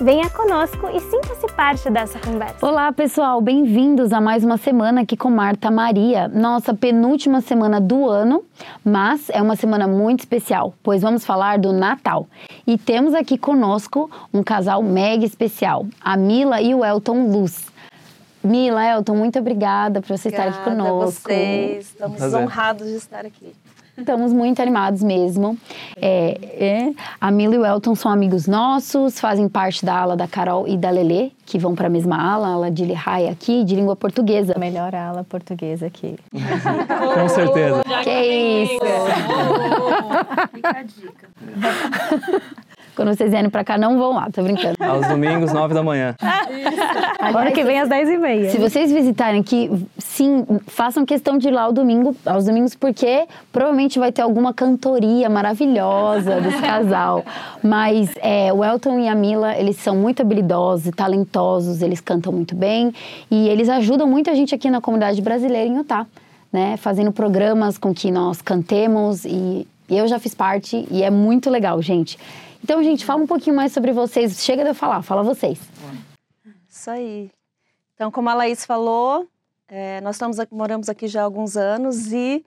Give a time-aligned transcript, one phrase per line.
[0.00, 2.66] Venha conosco e sinta-se parte dessa conversa.
[2.66, 8.08] Olá, pessoal, bem-vindos a mais uma semana aqui com Marta Maria, nossa penúltima semana do
[8.08, 8.42] ano,
[8.84, 12.26] mas é uma semana muito especial, pois vamos falar do Natal.
[12.66, 17.70] E temos aqui conosco um casal mega especial, a Mila e o Elton Luz.
[18.42, 21.30] Mila, Elton, muito obrigada por você obrigada estar aqui conosco.
[21.30, 21.86] A vocês.
[21.86, 22.40] Estamos Prazer.
[22.40, 23.54] honrados de estar aqui.
[23.96, 25.56] Estamos muito animados mesmo.
[25.96, 30.26] É, é, a Mila e o Elton são amigos nossos, fazem parte da ala da
[30.26, 33.64] Carol e da Lelê, que vão para a mesma ala, a ala de Lehigh aqui,
[33.64, 34.54] de língua portuguesa.
[34.58, 36.18] Melhor ala portuguesa aqui.
[36.32, 37.82] Com certeza.
[38.02, 38.80] Que isso!
[40.52, 41.28] Fica a dica.
[42.94, 44.76] Quando vocês vierem pra cá, não vão lá, tô brincando.
[44.78, 46.14] Aos domingos, nove da manhã.
[47.18, 48.50] Agora que vem às dez e meia.
[48.50, 53.24] Se vocês visitarem aqui, sim, façam questão de ir lá ao domingo, aos domingos, porque
[53.50, 57.24] provavelmente vai ter alguma cantoria maravilhosa desse casal.
[57.62, 62.32] Mas é, o Elton e a Mila, eles são muito habilidosos e talentosos, eles cantam
[62.32, 62.92] muito bem
[63.30, 66.06] e eles ajudam muita gente aqui na comunidade brasileira em Utah.
[66.52, 71.48] Né, fazendo programas com que nós cantemos e eu já fiz parte e é muito
[71.48, 72.18] legal, gente.
[72.62, 74.44] Então, gente, fala um pouquinho mais sobre vocês.
[74.44, 75.58] Chega de eu falar, fala vocês.
[76.68, 77.30] Isso aí.
[77.94, 79.28] Então, como a Laís falou,
[79.68, 82.44] é, nós estamos, moramos aqui já há alguns anos e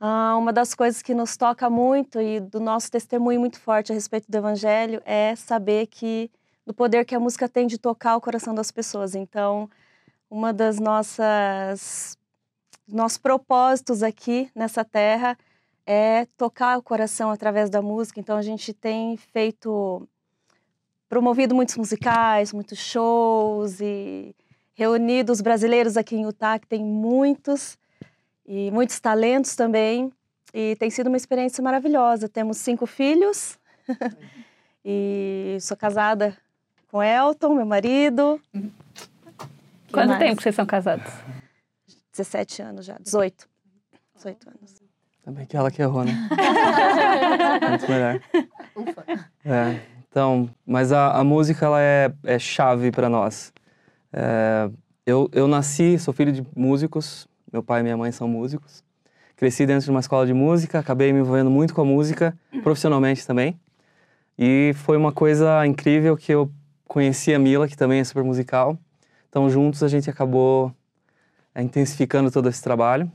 [0.00, 3.94] ah, uma das coisas que nos toca muito e do nosso testemunho muito forte a
[3.94, 6.30] respeito do Evangelho é saber que
[6.66, 9.14] do poder que a música tem de tocar o coração das pessoas.
[9.14, 9.68] Então,
[10.30, 12.18] uma das nossas
[12.86, 15.36] nossos propósitos aqui nessa terra
[15.90, 18.20] é tocar o coração através da música.
[18.20, 20.06] Então a gente tem feito
[21.08, 24.36] promovido muitos musicais, muitos shows e
[24.74, 27.78] reunido os brasileiros aqui em Utah, que tem muitos
[28.46, 30.12] e muitos talentos também.
[30.52, 32.28] E tem sido uma experiência maravilhosa.
[32.28, 33.58] Temos cinco filhos
[34.84, 36.36] e sou casada
[36.90, 38.38] com Elton, meu marido.
[39.90, 41.10] Quanto tempo vocês são casados?
[42.12, 43.48] 17 anos já, 18.
[44.16, 44.77] 18 anos.
[45.28, 46.26] Também que ela que errou, né?
[47.68, 48.18] Muito melhor.
[49.44, 49.78] É,
[50.08, 53.52] então, mas a, a música ela é, é chave para nós.
[54.10, 54.70] É,
[55.04, 58.82] eu, eu nasci, sou filho de músicos, meu pai e minha mãe são músicos.
[59.36, 63.26] Cresci dentro de uma escola de música, acabei me envolvendo muito com a música, profissionalmente
[63.26, 63.60] também.
[64.38, 66.50] E foi uma coisa incrível que eu
[66.86, 68.78] conheci a Mila, que também é super musical.
[69.28, 70.74] Então, juntos a gente acabou
[71.54, 73.12] é, intensificando todo esse trabalho.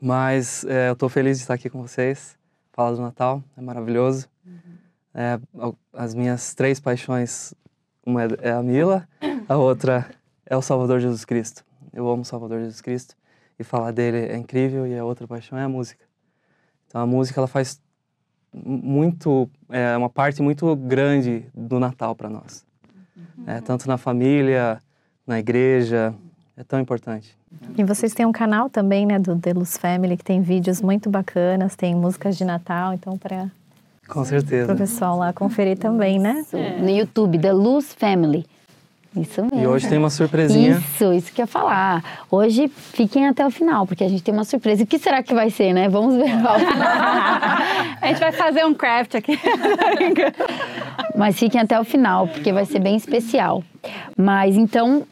[0.00, 2.38] Mas é, eu estou feliz de estar aqui com vocês.
[2.72, 4.28] Falar do Natal é maravilhoso.
[4.46, 4.60] Uhum.
[5.14, 5.40] É,
[5.92, 7.54] as minhas três paixões,
[8.04, 9.08] uma é, é a Mila,
[9.48, 10.08] a outra
[10.46, 11.64] é o Salvador Jesus Cristo.
[11.92, 13.14] Eu amo o Salvador Jesus Cristo
[13.58, 16.04] e falar dele é incrível e a outra paixão é a música.
[16.86, 17.80] Então a música ela faz
[18.52, 22.66] muito, é uma parte muito grande do Natal para nós.
[23.16, 23.44] Uhum.
[23.46, 24.80] É, tanto na família,
[25.26, 26.14] na igreja,
[26.62, 27.36] é tão importante.
[27.76, 31.10] E vocês têm um canal também, né, do The Luz Family, que tem vídeos muito
[31.10, 33.50] bacanas, tem músicas de Natal, então para
[34.08, 34.72] com certeza.
[34.72, 36.44] o pessoal lá conferir também, né?
[36.52, 36.80] É.
[36.80, 38.46] No YouTube, The Luz Family.
[39.14, 39.60] Isso mesmo.
[39.60, 40.78] E hoje tem uma surpresinha.
[40.78, 42.24] Isso, isso que eu ia falar.
[42.30, 44.80] Hoje fiquem até o final, porque a gente tem uma surpresa.
[44.80, 45.86] E o que será que vai ser, né?
[45.86, 46.30] Vamos ver.
[48.00, 49.38] a gente vai fazer um craft aqui.
[51.16, 53.62] Mas fiquem até o final, porque vai ser bem especial.
[54.16, 55.02] Mas então,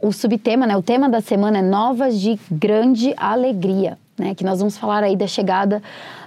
[0.00, 0.76] um, o subtema, né?
[0.76, 3.98] O tema da semana é Novas de Grande Alegria.
[4.18, 5.80] Né, que nós vamos falar aí da chegada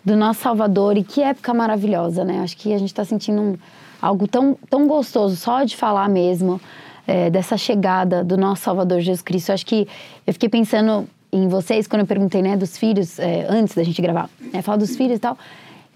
[0.06, 2.40] do nosso Salvador e que época maravilhosa, né?
[2.40, 3.58] Acho que a gente está sentindo um,
[4.02, 6.62] algo tão, tão gostoso só de falar mesmo
[7.06, 9.52] é, dessa chegada do nosso Salvador Jesus Cristo.
[9.52, 9.90] Acho que
[10.26, 14.02] eu fiquei pensando em vocês quando eu perguntei, né, dos filhos, é, antes da gente
[14.02, 15.38] gravar, né, falar dos filhos e tal.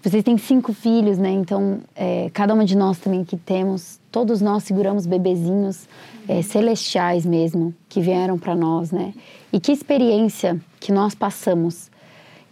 [0.02, 1.30] Vocês têm cinco filhos, né?
[1.30, 5.88] Então, é, cada uma de nós também que temos, todos nós seguramos bebezinhos
[6.28, 9.12] é, celestiais mesmo, que vieram para nós, né?
[9.52, 11.90] E que experiência que nós passamos.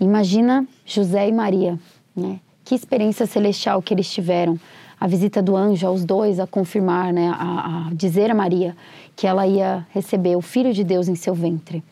[0.01, 1.79] Imagina José e Maria,
[2.17, 2.41] né?
[2.65, 4.59] Que experiência celestial que eles tiveram
[4.99, 8.75] a visita do anjo aos dois a confirmar, né, a, a dizer a Maria
[9.15, 11.85] que ela ia receber o Filho de Deus em seu ventre.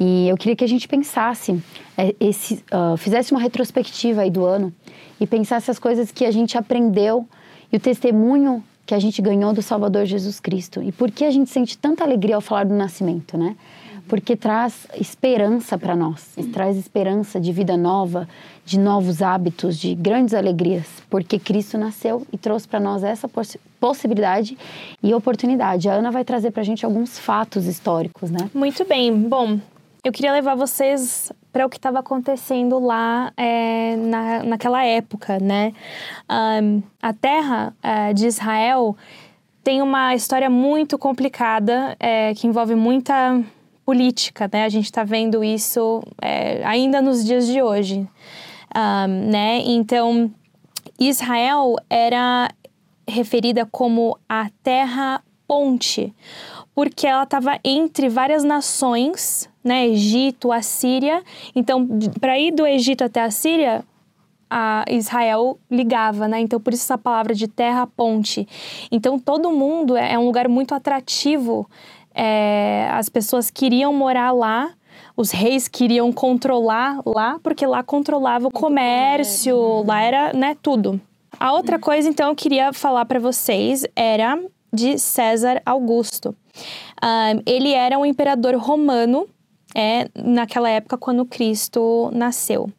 [0.00, 1.62] E eu queria que a gente pensasse,
[1.96, 4.72] é, esse, uh, fizesse uma retrospectiva aí do ano
[5.20, 7.28] e pensasse as coisas que a gente aprendeu
[7.70, 10.82] e o testemunho que a gente ganhou do Salvador Jesus Cristo.
[10.82, 13.54] E por que a gente sente tanta alegria ao falar do nascimento, né?
[14.10, 18.28] porque traz esperança para nós, traz esperança de vida nova,
[18.66, 23.56] de novos hábitos, de grandes alegrias, porque Cristo nasceu e trouxe para nós essa poss
[23.78, 24.58] possibilidade
[25.00, 25.88] e oportunidade.
[25.88, 28.50] A Ana vai trazer para a gente alguns fatos históricos, né?
[28.52, 29.14] Muito bem.
[29.14, 29.60] Bom,
[30.02, 35.72] eu queria levar vocês para o que estava acontecendo lá é, na, naquela época, né?
[36.30, 38.96] Um, a terra é, de Israel
[39.62, 43.42] tem uma história muito complicada é, que envolve muita
[43.84, 44.64] política, né?
[44.64, 48.08] A gente está vendo isso é, ainda nos dias de hoje,
[48.74, 49.60] um, né?
[49.66, 50.30] Então,
[50.98, 52.50] Israel era
[53.06, 56.14] referida como a terra ponte,
[56.74, 59.88] porque ela estava entre várias nações, né?
[59.88, 61.22] Egito, Assíria.
[61.54, 61.86] Então,
[62.20, 63.84] para ir do Egito até a Síria,
[64.50, 66.40] a Israel ligava, né?
[66.40, 68.46] Então, por isso essa palavra de terra ponte.
[68.90, 71.68] Então, todo mundo é, é um lugar muito atrativo.
[72.12, 74.72] É, as pessoas queriam morar lá,
[75.16, 81.00] os reis queriam controlar lá, porque lá controlava o comércio, lá era, né, tudo.
[81.38, 84.38] A outra coisa, então, eu queria falar para vocês era
[84.72, 86.34] de César Augusto.
[87.02, 89.28] Um, ele era um imperador romano
[89.74, 92.70] é, naquela época quando Cristo nasceu.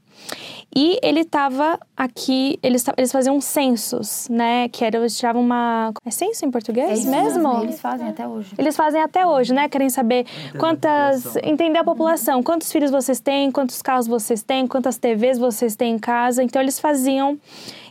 [0.74, 4.70] E ele estava aqui, eles, eles faziam censos, né?
[4.70, 5.92] Que era, eles tiravam uma.
[6.06, 7.62] É censo em português É mesmo?
[7.64, 8.54] Eles fazem até hoje.
[8.58, 9.68] Eles fazem até hoje, né?
[9.68, 10.26] Querem saber
[10.58, 11.36] quantas.
[11.44, 12.42] Entender a população.
[12.42, 16.42] Quantos filhos vocês têm, quantos carros vocês têm, quantas TVs vocês têm em casa.
[16.42, 17.38] Então, eles faziam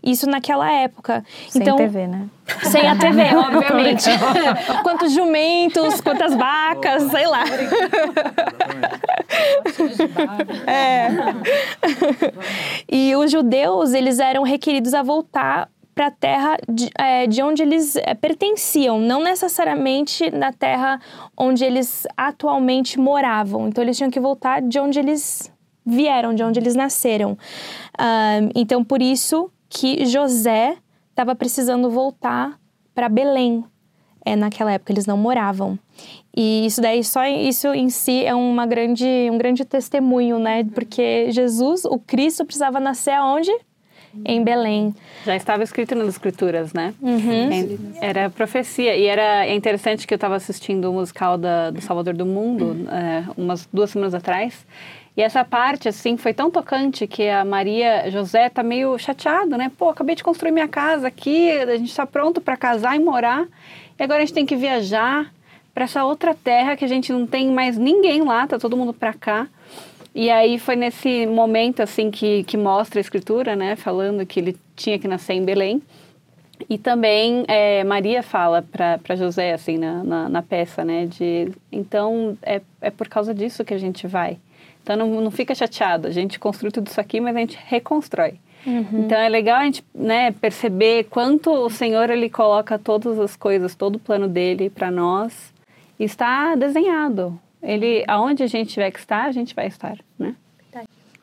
[0.02, 1.22] isso naquela época.
[1.50, 2.28] Sem então, TV, né?
[2.62, 4.08] Sem a TV, obviamente.
[4.82, 7.44] quantos jumentos, quantas vacas, sei lá.
[10.66, 11.08] É.
[12.90, 17.62] E os judeus, eles eram requeridos a voltar para a terra de, é, de, onde
[17.62, 21.00] eles é, pertenciam, não necessariamente na terra
[21.36, 23.68] onde eles atualmente moravam.
[23.68, 25.52] Então, eles tinham que voltar de onde eles
[25.84, 27.32] vieram, de onde eles nasceram.
[27.32, 30.76] Um, então, por isso que José
[31.10, 32.58] estava precisando voltar
[32.94, 33.64] para Belém.
[34.24, 35.78] É, naquela época eles não moravam.
[36.36, 40.64] E isso daí só isso em si é uma grande um grande testemunho, né?
[40.74, 43.50] Porque Jesus, o Cristo precisava nascer aonde?
[44.24, 44.94] Em Belém.
[45.24, 46.94] Já estava escrito nas escrituras, né?
[47.00, 47.94] Uhum.
[48.00, 48.96] Era profecia.
[48.96, 52.88] E era é interessante que eu estava assistindo o musical da, do Salvador do Mundo,
[52.90, 54.66] é, umas duas semanas atrás.
[55.16, 59.70] E essa parte, assim, foi tão tocante que a Maria José tá meio chateado, né?
[59.76, 63.46] Pô, acabei de construir minha casa aqui, a gente está pronto para casar e morar.
[63.98, 65.32] E agora a gente tem que viajar
[65.80, 68.92] para essa outra terra que a gente não tem mais ninguém lá, tá todo mundo
[68.92, 69.48] para cá.
[70.14, 73.76] E aí foi nesse momento, assim, que, que mostra a escritura, né?
[73.76, 75.80] Falando que ele tinha que nascer em Belém.
[76.68, 81.06] E também é, Maria fala para José, assim, na, na, na, peça, né?
[81.06, 84.36] De, então, é, é por causa disso que a gente vai.
[84.82, 86.08] Então, não, não fica chateado.
[86.08, 88.34] A gente construi tudo isso aqui, mas a gente reconstrói.
[88.66, 89.06] Uhum.
[89.06, 93.74] Então, é legal a gente né, perceber quanto o Senhor, Ele coloca todas as coisas,
[93.74, 95.49] todo o plano dEle para nós.
[96.02, 97.38] Está desenhado.
[97.62, 100.34] Ele, aonde a gente tiver que estar, a gente vai estar, né?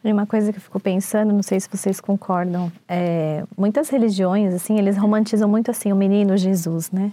[0.03, 4.53] E uma coisa que eu fico pensando, não sei se vocês concordam, é, muitas religiões,
[4.53, 7.11] assim, eles romantizam muito, assim, o menino Jesus, né?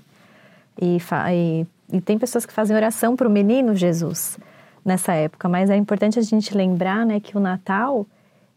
[0.81, 0.99] E,
[1.33, 4.39] e, e tem pessoas que fazem oração para o menino Jesus
[4.85, 8.07] nessa época, mas é importante a gente lembrar, né, que o Natal,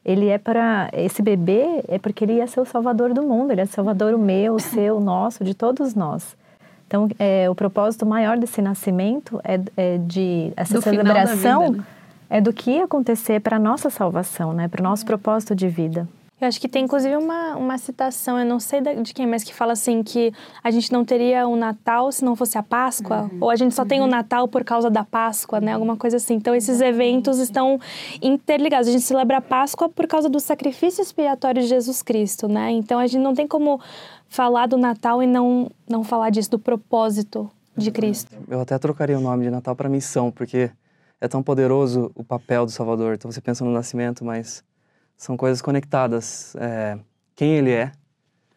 [0.03, 3.61] ele é para, esse bebê é porque ele ia ser o salvador do mundo, ele
[3.61, 6.35] é o salvador o meu, o seu, o nosso, de todos nós.
[6.87, 11.83] Então, é, o propósito maior desse nascimento é, é de essa Do celebração vida, né?
[12.29, 14.67] é do que ia acontecer para a nossa salvação, né?
[14.69, 16.07] Para o nosso propósito de vida.
[16.39, 19.51] Eu acho que tem inclusive uma, uma citação, eu não sei de quem, mas que
[19.51, 20.31] fala assim que
[20.63, 23.39] a gente não teria o Natal se não fosse a Páscoa, uhum.
[23.41, 23.87] ou a gente só uhum.
[23.87, 25.73] tem o Natal por causa da Páscoa, né?
[25.73, 26.35] Alguma coisa assim.
[26.35, 27.79] Então esses eventos estão
[28.21, 28.87] interligados.
[28.87, 32.69] A gente celebra a Páscoa por causa do sacrifício expiatório de Jesus Cristo, né?
[32.69, 33.81] Então a gente não tem como
[34.29, 38.35] falar do Natal e não não falar disso do propósito de Cristo.
[38.47, 40.71] Eu até trocaria o nome de Natal para missão, porque
[41.21, 43.15] é tão poderoso o papel do Salvador.
[43.15, 44.63] Então você pensa no nascimento, mas
[45.15, 46.55] são coisas conectadas.
[46.55, 46.97] É,
[47.35, 47.91] quem ele é,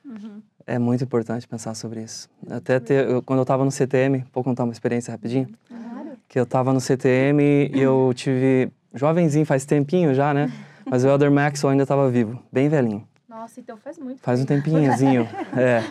[0.05, 0.43] uhum.
[0.67, 2.29] é muito importante pensar sobre isso.
[2.49, 5.49] Até ter, eu, quando eu estava no CTM, vou contar uma experiência rapidinho.
[5.69, 6.11] Claro.
[6.29, 10.53] Que eu estava no CTM e eu tive jovenzinho faz tempinho já, né?
[10.85, 13.07] Mas o Elder Maxwell ainda estava vivo, bem velhinho.
[13.31, 14.21] Nossa, então faz muito.
[14.23, 15.23] Faz um tempinhozinho,
[15.57, 15.85] é.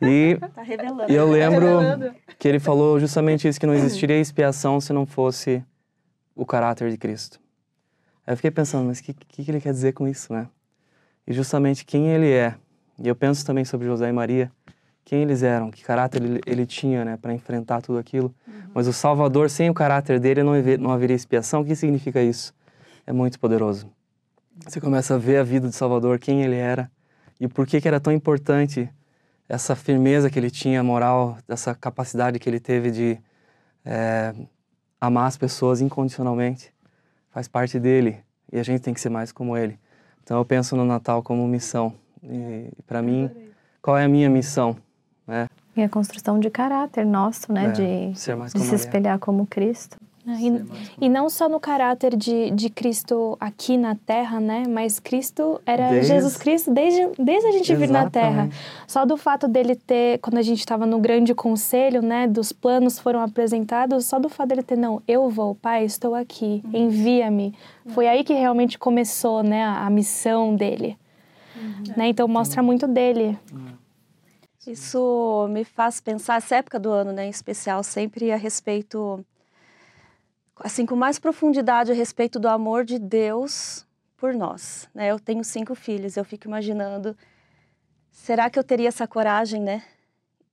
[0.00, 1.10] E, tá revelando.
[1.10, 1.66] e eu lembro
[1.98, 5.64] tá que ele falou justamente isso, que não existiria expiação se não fosse
[6.32, 7.40] o caráter de Cristo.
[8.24, 10.46] Aí eu fiquei pensando, mas o que, que, que ele quer dizer com isso, né?
[11.26, 12.54] E justamente quem ele é.
[13.00, 14.48] E eu penso também sobre José e Maria,
[15.04, 18.32] quem eles eram, que caráter ele, ele tinha, né, para enfrentar tudo aquilo.
[18.72, 21.62] Mas o Salvador, sem o caráter dele, não, haver, não haveria expiação.
[21.62, 22.54] O que significa isso?
[23.04, 23.90] É muito poderoso.
[24.62, 26.90] Você começa a ver a vida de Salvador, quem ele era
[27.40, 28.88] e por que que era tão importante
[29.48, 33.18] essa firmeza que ele tinha moral, essa capacidade que ele teve de
[33.84, 34.34] é,
[35.00, 36.72] amar as pessoas incondicionalmente.
[37.30, 38.20] Faz parte dele
[38.52, 39.78] e a gente tem que ser mais como ele.
[40.22, 41.92] Então eu penso no Natal como missão.
[42.22, 43.30] E, e para mim,
[43.82, 44.76] qual é a minha missão?
[45.26, 45.46] Né?
[45.76, 47.66] E a construção de caráter nosso, né?
[47.66, 47.72] É,
[48.12, 48.76] de ser mais de se é.
[48.76, 49.98] espelhar como Cristo.
[50.26, 54.64] E, e não só no caráter de, de Cristo aqui na Terra, né?
[54.66, 58.28] Mas Cristo era Desde- Jesus Cristo desde, desde a gente vir na Terra.
[58.46, 58.56] Exatamente.
[58.88, 62.26] Só do fato dele ter, quando a gente estava no grande conselho, né?
[62.26, 66.62] Dos planos foram apresentados, só do fato dele ter, não, eu vou, Pai, estou aqui,
[66.72, 67.54] envia-me.
[67.88, 69.62] Foi aí que realmente começou, né?
[69.62, 70.96] A, a missão dele.
[71.96, 72.08] Né?
[72.08, 73.38] Então mostra muito dele.
[74.66, 79.22] Isso me faz pensar, essa época do ano, né, em especial, sempre a respeito,
[80.56, 85.10] assim, com mais profundidade a respeito do amor de Deus por nós, né?
[85.10, 87.16] Eu tenho cinco filhos, eu fico imaginando,
[88.10, 89.82] será que eu teria essa coragem, né?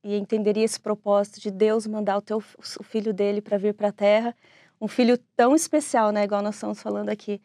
[0.04, 2.38] E entenderia esse propósito de Deus mandar o teu
[2.80, 4.36] o filho dele para vir para a Terra,
[4.80, 7.40] um filho tão especial, né, igual nós estamos falando aqui.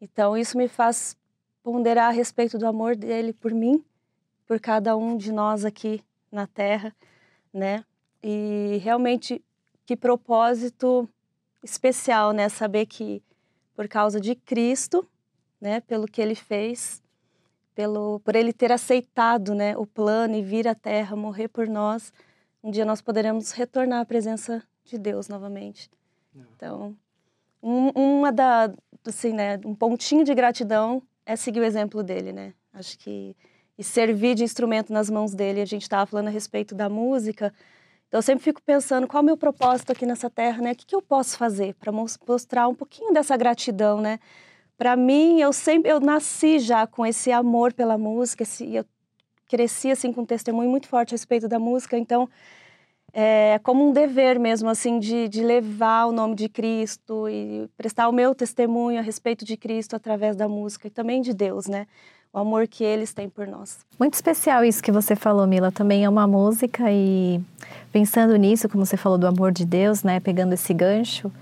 [0.00, 1.16] Então isso me faz
[1.62, 3.82] ponderar a respeito do amor dele por mim
[4.46, 6.94] por cada um de nós aqui na Terra,
[7.52, 7.84] né?
[8.22, 9.42] E realmente
[9.84, 11.08] que propósito
[11.66, 12.48] especial, né?
[12.48, 13.22] Saber que
[13.74, 15.06] por causa de Cristo,
[15.60, 15.80] né?
[15.80, 17.02] Pelo que Ele fez,
[17.74, 19.76] pelo por Ele ter aceitado, né?
[19.76, 22.12] O plano e vir à Terra morrer por nós,
[22.62, 25.90] um dia nós poderemos retornar à presença de Deus novamente.
[26.34, 26.96] Então,
[27.62, 28.72] um, uma da,
[29.04, 29.58] assim, né?
[29.64, 32.54] Um pontinho de gratidão é seguir o exemplo dele, né?
[32.72, 33.36] Acho que
[33.78, 35.60] e servir de instrumento nas mãos dele.
[35.60, 37.52] A gente estava falando a respeito da música.
[38.08, 40.72] Então eu sempre fico pensando qual é o meu propósito aqui nessa terra, né?
[40.72, 44.18] O que, que eu posso fazer para mostrar um pouquinho dessa gratidão, né?
[44.78, 48.84] Para mim, eu sempre eu nasci já com esse amor pela música, esse, eu
[49.48, 52.28] cresci assim com um testemunho muito forte a respeito da música, então
[53.12, 58.08] é como um dever mesmo assim de, de levar o nome de Cristo e prestar
[58.08, 61.86] o meu testemunho a respeito de Cristo através da música e também de Deus, né?
[62.36, 63.78] O amor que eles têm por nós.
[63.98, 65.72] Muito especial isso que você falou, Mila.
[65.72, 67.40] Também é uma música e
[67.90, 70.20] pensando nisso, como você falou do amor de Deus, né?
[70.20, 71.32] Pegando esse gancho,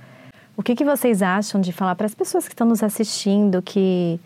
[0.56, 4.20] o que, que vocês acham de falar para as pessoas que estão nos assistindo, que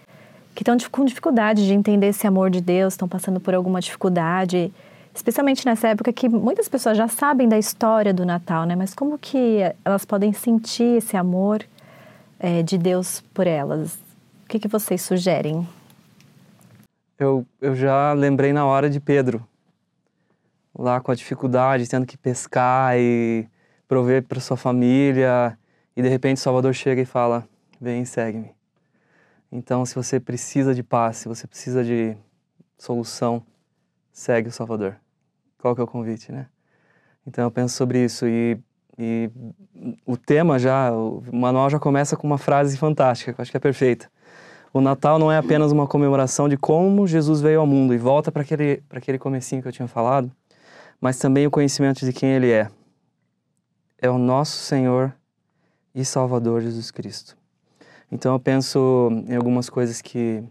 [0.55, 4.71] que estão com dificuldade de entender esse amor de Deus, estão passando por alguma dificuldade,
[5.15, 8.77] especialmente nessa época que muitas pessoas já sabem da história do Natal, né?
[8.77, 11.65] Mas como que elas podem sentir esse amor
[12.39, 13.95] é, de Deus por elas?
[14.45, 15.67] O que, que vocês sugerem?
[17.19, 19.45] Eu, eu já lembrei na hora de Pedro,
[20.73, 23.49] lá com a dificuldade, tendo que pescar e
[23.89, 25.59] prover para sua família,
[25.97, 27.45] e de repente Salvador chega e fala:
[27.81, 28.55] Vem, segue-me.
[29.51, 32.17] Então, se você precisa de paz, se você precisa de
[32.77, 33.43] solução,
[34.13, 34.95] segue o Salvador.
[35.59, 36.47] Qual que é o convite, né?
[37.27, 38.61] Então, eu penso sobre isso e,
[38.97, 39.29] e
[40.07, 43.57] o tema já, o manual já começa com uma frase fantástica, que eu acho que
[43.57, 44.09] é perfeita.
[44.73, 48.31] O Natal não é apenas uma comemoração de como Jesus veio ao mundo e volta
[48.31, 50.31] para aquele, para aquele comecinho que eu tinha falado,
[51.01, 52.71] mas também o conhecimento de quem Ele é.
[54.01, 55.15] É o nosso Senhor
[55.95, 57.37] e Salvador Jesus Cristo.
[58.13, 60.45] Então eu penso em algumas coisas que,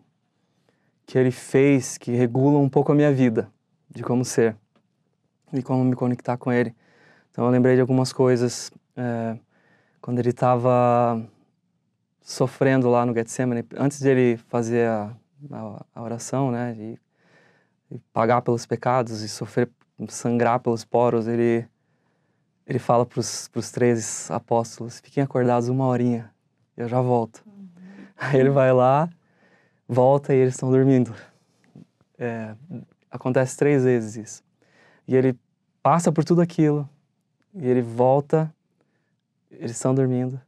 [1.06, 3.50] que Ele fez que regulam um pouco a minha vida,
[3.90, 4.56] de como ser
[5.54, 6.76] e como me conectar com Ele.
[7.32, 9.38] Então eu lembrei de algumas coisas é,
[10.02, 11.24] quando Ele estava
[12.28, 15.16] sofrendo lá no Getsemane, antes de ele fazer a,
[15.50, 17.00] a, a oração, né, de,
[17.90, 19.70] de, pagar pelos pecados e sofrer,
[20.10, 21.66] sangrar pelos poros, ele
[22.66, 26.30] ele fala para os três apóstolos, fiquem acordados uma horinha,
[26.76, 27.42] eu já volto.
[27.46, 27.70] Uhum.
[28.18, 29.10] Aí ele vai lá,
[29.88, 31.16] volta e eles estão dormindo.
[32.20, 32.54] É,
[33.10, 34.44] acontece três vezes isso.
[35.08, 35.34] E ele
[35.82, 36.90] passa por tudo aquilo,
[37.54, 38.54] e ele volta,
[39.50, 40.42] eles estão dormindo.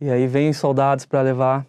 [0.00, 1.66] E aí vem soldados para levar.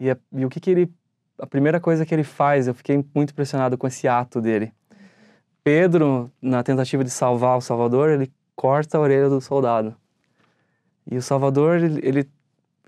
[0.00, 0.92] E, a, e o que que ele...
[1.38, 4.72] A primeira coisa que ele faz, eu fiquei muito impressionado com esse ato dele.
[5.62, 9.94] Pedro, na tentativa de salvar o Salvador, ele corta a orelha do soldado.
[11.10, 12.30] E o Salvador, ele, ele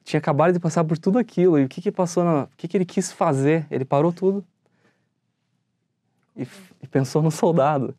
[0.02, 1.58] tinha acabado de passar por tudo aquilo.
[1.58, 3.66] E o que que passou na, O que que ele quis fazer?
[3.70, 4.42] Ele parou tudo.
[6.34, 6.46] E,
[6.82, 7.94] e pensou no soldado.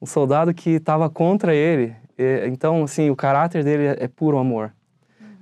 [0.00, 1.96] Um soldado que estava contra ele.
[2.16, 4.72] E, então, assim, o caráter dele é, é puro amor.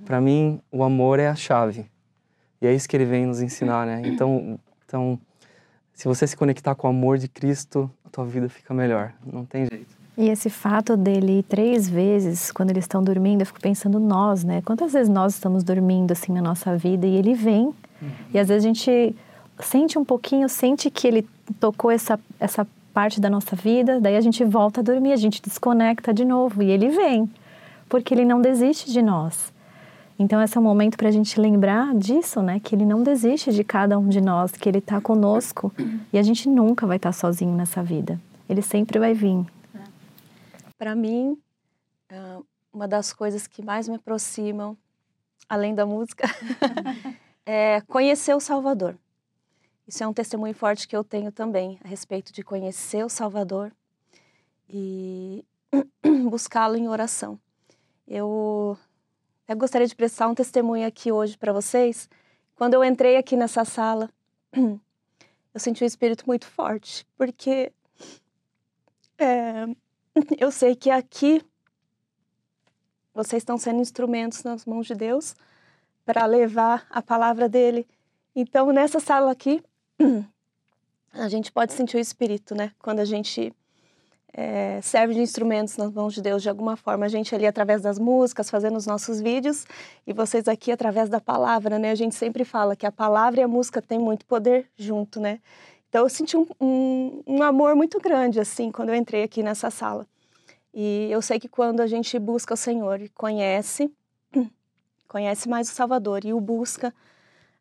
[0.05, 1.85] Para mim, o amor é a chave.
[2.61, 4.01] E é isso que ele vem nos ensinar, né?
[4.05, 5.19] Então, então,
[5.93, 9.13] se você se conectar com o amor de Cristo, tua vida fica melhor.
[9.25, 10.01] Não tem jeito.
[10.17, 14.43] E esse fato dele ir três vezes, quando eles estão dormindo, eu fico pensando nós,
[14.43, 14.61] né?
[14.61, 17.65] Quantas vezes nós estamos dormindo assim na nossa vida e ele vem.
[17.65, 17.73] Uhum.
[18.33, 19.15] E às vezes a gente
[19.59, 21.27] sente um pouquinho, sente que ele
[21.59, 25.41] tocou essa, essa parte da nossa vida, daí a gente volta a dormir, a gente
[25.41, 27.29] desconecta de novo e ele vem,
[27.87, 29.53] porque ele não desiste de nós.
[30.21, 32.59] Então, esse é um momento para a gente lembrar disso, né?
[32.59, 35.73] Que ele não desiste de cada um de nós, que ele está conosco
[36.13, 38.21] e a gente nunca vai estar tá sozinho nessa vida.
[38.47, 39.43] Ele sempre vai vir.
[40.77, 41.35] Para mim,
[42.07, 42.39] ah,
[42.71, 44.77] uma das coisas que mais me aproximam,
[45.49, 46.27] além da música,
[47.43, 48.95] é conhecer o Salvador.
[49.87, 53.71] Isso é um testemunho forte que eu tenho também a respeito de conhecer o Salvador
[54.69, 55.43] e
[56.29, 57.39] buscá-lo em oração.
[58.07, 58.77] Eu
[59.51, 62.09] eu gostaria de prestar um testemunho aqui hoje para vocês.
[62.55, 64.09] Quando eu entrei aqui nessa sala,
[64.55, 67.71] eu senti um espírito muito forte, porque
[69.17, 69.65] é,
[70.39, 71.43] eu sei que aqui
[73.13, 75.35] vocês estão sendo instrumentos nas mãos de Deus
[76.05, 77.85] para levar a palavra dele.
[78.33, 79.61] Então, nessa sala aqui,
[81.11, 82.71] a gente pode sentir o espírito, né?
[82.79, 83.53] Quando a gente
[84.33, 87.05] é, serve de instrumentos nas mãos de Deus de alguma forma.
[87.05, 89.65] A gente ali através das músicas, fazendo os nossos vídeos,
[90.05, 91.91] e vocês aqui através da palavra, né?
[91.91, 95.39] A gente sempre fala que a palavra e a música têm muito poder junto, né?
[95.89, 99.69] Então eu senti um, um, um amor muito grande, assim, quando eu entrei aqui nessa
[99.69, 100.07] sala.
[100.73, 103.91] E eu sei que quando a gente busca o Senhor e conhece,
[105.07, 106.93] conhece mais o Salvador e o busca,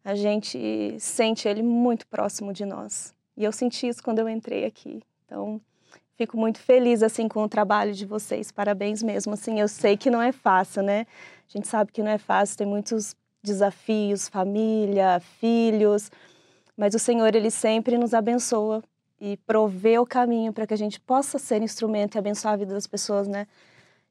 [0.04, 3.12] a gente sente Ele muito próximo de nós.
[3.36, 5.02] E eu senti isso quando eu entrei aqui.
[5.26, 5.60] Então,
[6.20, 8.52] Fico muito feliz assim com o trabalho de vocês.
[8.52, 9.32] Parabéns mesmo.
[9.32, 11.06] Assim, eu sei que não é fácil, né?
[11.48, 16.10] A gente sabe que não é fácil, tem muitos desafios, família, filhos,
[16.76, 18.82] mas o Senhor ele sempre nos abençoa
[19.18, 22.74] e provê o caminho para que a gente possa ser instrumento e abençoar a vida
[22.74, 23.46] das pessoas, né?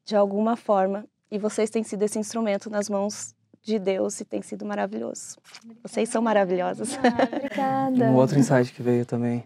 [0.04, 1.06] De alguma forma.
[1.30, 5.38] E vocês têm sido esse instrumento nas mãos de Deus e tem sido maravilhoso.
[5.80, 6.98] Vocês são maravilhosas.
[7.04, 8.04] Ah, obrigada.
[8.06, 9.44] Um outro insight que veio também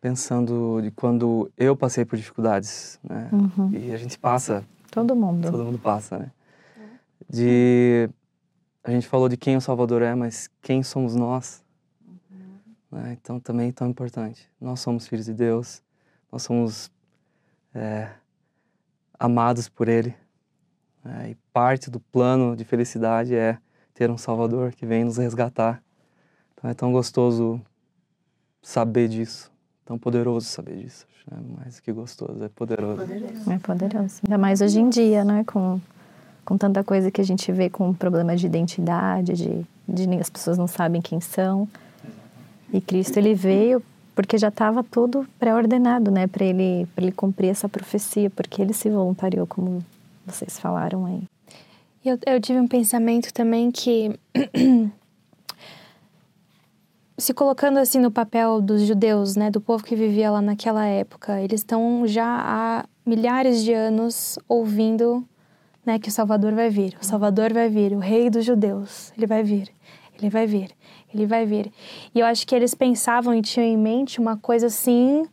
[0.00, 3.28] pensando de quando eu passei por dificuldades, né?
[3.32, 3.72] Uhum.
[3.72, 4.64] E a gente passa.
[4.90, 5.50] Todo mundo.
[5.50, 6.30] Todo mundo passa, né?
[7.28, 8.08] De
[8.82, 11.62] a gente falou de quem o Salvador é, mas quem somos nós?
[12.06, 12.98] Uhum.
[12.98, 13.18] Né?
[13.20, 14.48] Então também é tão importante.
[14.60, 15.82] Nós somos filhos de Deus.
[16.30, 16.90] Nós somos
[17.74, 18.10] é,
[19.18, 20.14] amados por Ele.
[21.04, 21.30] Né?
[21.30, 23.58] E parte do plano de felicidade é
[23.92, 25.82] ter um Salvador que vem nos resgatar.
[26.54, 27.60] Então é tão gostoso
[28.62, 29.50] saber disso
[29.88, 31.06] tão poderoso saber disso.
[31.32, 33.02] É mais que gostoso, é poderoso.
[33.50, 34.20] É poderoso.
[34.22, 35.44] Ainda mais hoje em dia, né?
[35.44, 35.80] Com,
[36.44, 40.58] com tanta coisa que a gente vê com problemas de identidade, de, de as pessoas
[40.58, 41.66] não sabem quem são.
[42.70, 43.82] E Cristo, ele veio
[44.14, 46.26] porque já estava tudo pré-ordenado, né?
[46.26, 49.82] Para ele, ele cumprir essa profecia, porque ele se voluntariou, como
[50.26, 51.22] vocês falaram aí.
[52.04, 54.18] Eu, eu tive um pensamento também que
[57.18, 61.40] se colocando assim no papel dos judeus, né, do povo que vivia lá naquela época,
[61.40, 65.26] eles estão já há milhares de anos ouvindo,
[65.84, 69.26] né, que o Salvador vai vir, o Salvador vai vir, o Rei dos Judeus, ele
[69.26, 69.68] vai vir,
[70.16, 70.70] ele vai vir,
[71.12, 71.72] ele vai vir.
[72.14, 75.26] E eu acho que eles pensavam e tinham em mente uma coisa assim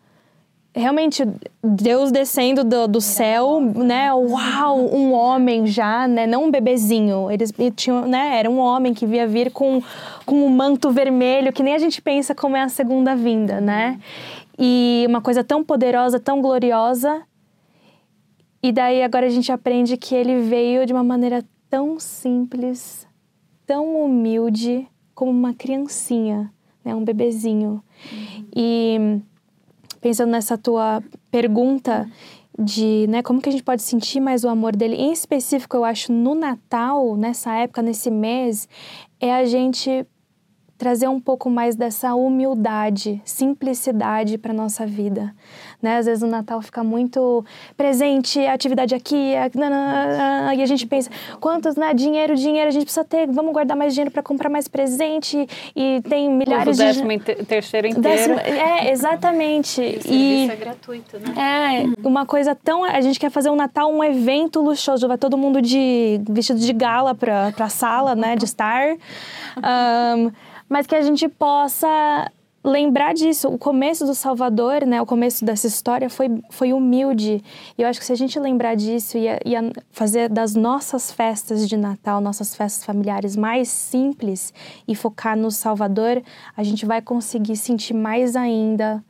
[0.75, 1.25] realmente
[1.63, 4.13] Deus descendo do, do céu, né?
[4.13, 6.27] Uau, um homem já, né?
[6.27, 7.31] Não um bebezinho.
[7.31, 8.37] Eles tinham, né?
[8.37, 9.81] Era um homem que via vir com,
[10.25, 13.99] com um manto vermelho, que nem a gente pensa como é a segunda vinda, né?
[14.59, 17.23] E uma coisa tão poderosa, tão gloriosa.
[18.61, 23.07] E daí agora a gente aprende que ele veio de uma maneira tão simples,
[23.65, 26.51] tão humilde, como uma criancinha,
[26.83, 26.93] né?
[26.93, 27.81] Um bebezinho.
[28.53, 29.21] E
[30.05, 32.07] pensando nessa tua pergunta
[32.59, 35.83] de, né, como que a gente pode sentir mais o amor dele, em específico, eu
[35.83, 38.69] acho no Natal, nessa época, nesse mês,
[39.19, 40.05] é a gente
[40.77, 45.33] trazer um pouco mais dessa humildade, simplicidade para nossa vida,
[45.81, 45.97] né?
[45.97, 47.45] Às vezes o Natal fica muito
[47.77, 51.09] presente, atividade aqui, e a gente pensa,
[51.39, 51.93] quantos, né?
[51.93, 56.01] Dinheiro, dinheiro, a gente precisa ter, vamos guardar mais dinheiro para comprar mais presente e
[56.09, 57.45] tem milhares o décimo de...
[57.45, 58.01] terceiro inteiro.
[58.01, 59.81] Décimo, é, exatamente.
[60.05, 61.33] E, e é gratuito, né?
[61.35, 65.37] É, uma coisa tão, a gente quer fazer um Natal um evento luxuoso, vai todo
[65.37, 68.95] mundo de vestido de gala para a sala, né, de estar.
[69.57, 70.31] Um,
[70.69, 72.29] mas que a gente possa
[72.65, 73.47] lembrar disso.
[73.47, 77.43] O começo do Salvador, né, o começo dessa história foi, foi humilde.
[77.77, 79.55] E eu acho que se a gente lembrar disso e, e
[79.91, 84.53] fazer das nossas festas de Natal, nossas festas familiares mais simples
[84.87, 86.21] e focar no Salvador,
[86.57, 89.03] a gente vai conseguir sentir mais ainda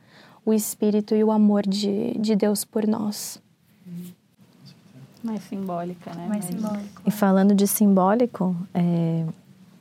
[0.44, 3.40] o Espírito e o amor de, de Deus por nós.
[5.24, 6.26] Mais simbólica, né?
[6.28, 7.02] Mais simbólico.
[7.04, 9.24] E falando de simbólico, é,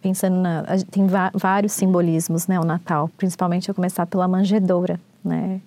[0.05, 0.63] pensando na.
[0.91, 2.59] Tem vários simbolismos, né?
[2.59, 3.09] O Natal.
[3.17, 5.59] Principalmente eu começar pela manjedoura, né?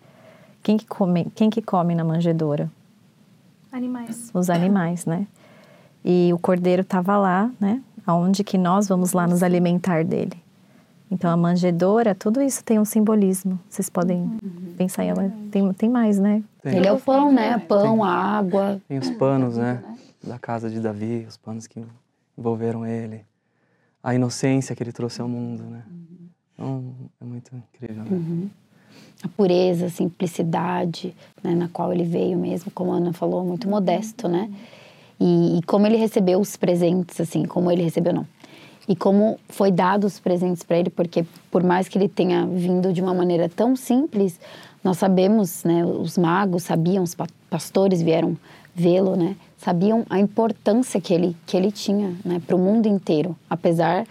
[0.62, 2.70] Quem que come, quem que come na manjedoura?
[3.72, 4.30] Animais.
[4.32, 5.26] Os animais, né?
[6.04, 7.82] E o cordeiro estava lá, né?
[8.06, 10.40] Aonde que nós vamos lá nos alimentar dele.
[11.10, 13.58] Então a manjedoura, tudo isso tem um simbolismo.
[13.68, 14.74] Vocês podem uhum.
[14.76, 16.44] pensar em tem, tem mais, né?
[16.62, 16.76] Tem.
[16.76, 17.58] Ele é o pão, né?
[17.58, 18.80] Pão, tem, a água.
[18.86, 19.82] Tem os panos, né?
[20.22, 21.84] Da casa de Davi, os panos que
[22.36, 23.26] envolveram ele.
[24.02, 25.82] A inocência que ele trouxe ao mundo, né?
[26.54, 28.10] Então é muito incrível, né?
[28.10, 28.50] Uhum.
[29.22, 31.54] A pureza, a simplicidade, né?
[31.54, 34.50] Na qual ele veio mesmo, como a Ana falou, muito modesto, né?
[35.20, 38.26] E, e como ele recebeu os presentes, assim, como ele recebeu, não
[38.88, 42.90] e como foi dado os presentes para ele, porque por mais que ele tenha vindo
[42.90, 44.40] de uma maneira tão simples,
[44.82, 47.14] nós sabemos, né, os magos sabiam, os
[47.50, 48.34] pastores vieram
[48.78, 53.36] vê-lo, né, sabiam a importância que ele que ele tinha, né, para o mundo inteiro,
[53.50, 54.06] apesar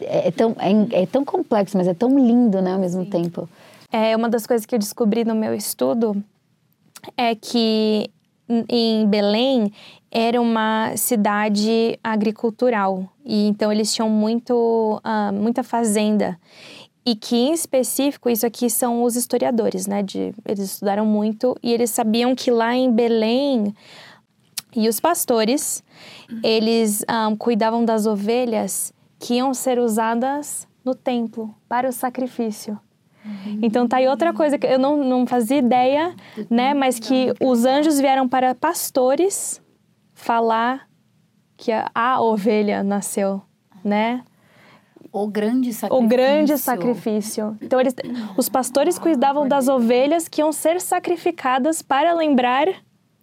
[0.00, 3.10] é, é tão é, é, tão complexo, mas é tão lindo, né, ao mesmo Sim.
[3.10, 3.48] tempo.
[3.90, 6.22] É uma das coisas que eu descobri no meu estudo
[7.16, 8.10] é que
[8.68, 9.72] em Belém
[10.10, 16.38] era uma cidade agricultural e então eles tinham muito uh, muita fazenda
[17.04, 21.72] e que em específico isso aqui são os historiadores né de eles estudaram muito e
[21.72, 23.74] eles sabiam que lá em Belém
[24.74, 25.82] e os pastores
[26.42, 32.78] eles um, ah, cuidavam das ovelhas que iam ser usadas no templo para o sacrifício
[33.60, 36.14] então tá aí outra coisa que eu não, não fazia ideia,
[36.50, 36.74] né?
[36.74, 39.62] Mas que os anjos vieram para pastores
[40.12, 40.88] falar
[41.56, 43.40] que a, a ovelha nasceu,
[43.84, 44.22] né?
[45.12, 46.04] O grande sacrifício.
[46.04, 47.58] O grande sacrifício.
[47.60, 47.94] Então, eles,
[48.36, 52.66] os pastores cuidavam das ovelhas que iam ser sacrificadas para lembrar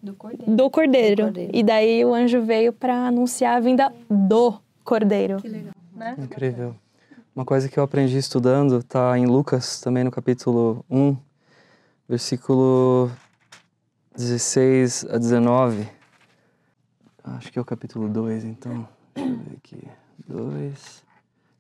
[0.02, 0.56] do cordeiro.
[0.56, 1.16] do cordeiro.
[1.16, 1.52] Do cordeiro.
[1.54, 5.38] E daí o anjo veio para anunciar a vinda do cordeiro.
[5.38, 5.74] Que legal.
[5.96, 6.16] Né?
[6.20, 6.76] Incrível.
[7.36, 11.18] Uma coisa que eu aprendi estudando está em Lucas, também no capítulo 1,
[12.08, 13.12] versículo
[14.16, 15.90] 16 a 19.
[17.24, 18.88] Acho que é o capítulo 2, então.
[19.16, 19.88] Deixa eu ver aqui.
[20.28, 21.09] 2.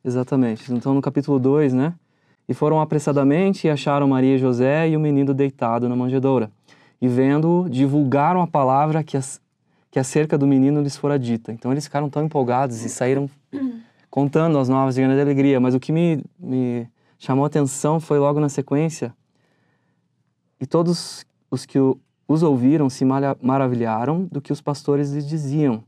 [0.03, 0.71] Exatamente.
[0.73, 1.93] Então, no capítulo 2, né?
[2.47, 6.51] E foram apressadamente e acharam Maria e José e o menino deitado na manjedoura.
[7.01, 9.39] E vendo, divulgaram a palavra que, as,
[9.91, 11.51] que acerca do menino lhes fora dita.
[11.51, 13.29] Então, eles ficaram tão empolgados e saíram
[14.09, 15.59] contando as novas de grande alegria.
[15.59, 19.13] Mas o que me, me chamou a atenção foi logo na sequência.
[20.59, 21.77] E todos os que
[22.27, 25.83] os ouviram se maravilharam do que os pastores lhes diziam.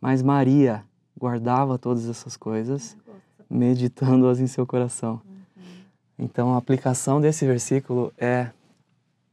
[0.00, 0.84] Mas Maria
[1.18, 2.96] guardava todas essas coisas,
[3.48, 5.20] meditando-as em seu coração.
[6.18, 8.50] Então a aplicação desse versículo é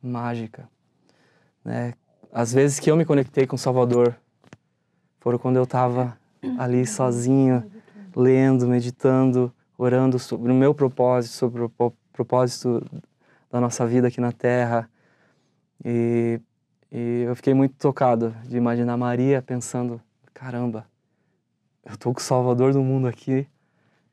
[0.01, 0.67] mágica.
[1.63, 1.93] Né?
[2.31, 4.15] Às vezes que eu me conectei com Salvador
[5.19, 6.17] foram quando eu estava
[6.57, 7.63] ali sozinho,
[8.15, 12.85] lendo, meditando, orando sobre o meu propósito, sobre o propósito
[13.49, 14.89] da nossa vida aqui na Terra.
[15.85, 16.41] E,
[16.91, 20.01] e eu fiquei muito tocado de imaginar Maria pensando:
[20.33, 20.85] caramba,
[21.85, 23.47] eu tô com o Salvador do mundo aqui.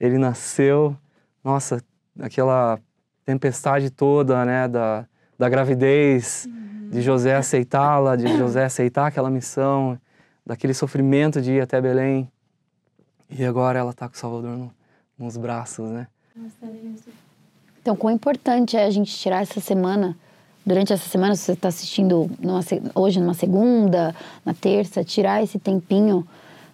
[0.00, 0.96] Ele nasceu,
[1.44, 1.82] nossa,
[2.18, 2.80] aquela
[3.24, 5.06] tempestade toda, né, da,
[5.38, 6.88] da gravidez, uhum.
[6.90, 9.98] de José aceitá-la, de José aceitar aquela missão,
[10.44, 12.30] daquele sofrimento de ir até Belém.
[13.28, 14.74] E agora ela está com o Salvador no,
[15.18, 16.08] nos braços, né?
[17.80, 20.16] Então, quão importante é a gente tirar essa semana,
[20.64, 22.60] durante essa semana, se você está assistindo numa,
[22.94, 26.26] hoje numa segunda, na terça, tirar esse tempinho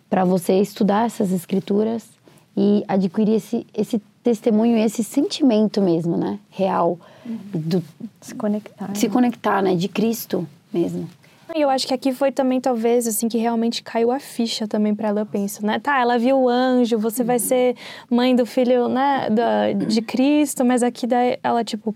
[0.09, 2.16] para você estudar essas escrituras
[2.57, 6.39] e adquirir esse, esse testemunho, esse sentimento mesmo, né?
[6.51, 6.99] Real.
[7.25, 7.39] Uhum.
[7.53, 7.85] Do,
[8.21, 8.95] se conectar.
[8.95, 9.13] Se né?
[9.13, 9.75] conectar, né?
[9.75, 11.09] De Cristo mesmo.
[11.55, 14.95] E eu acho que aqui foi também, talvez, assim, que realmente caiu a ficha também
[14.95, 15.79] para ela, eu penso, né?
[15.79, 17.77] Tá, ela viu o anjo, você vai ser
[18.11, 21.95] mãe do filho, né, da, de Cristo, mas aqui daí ela, tipo,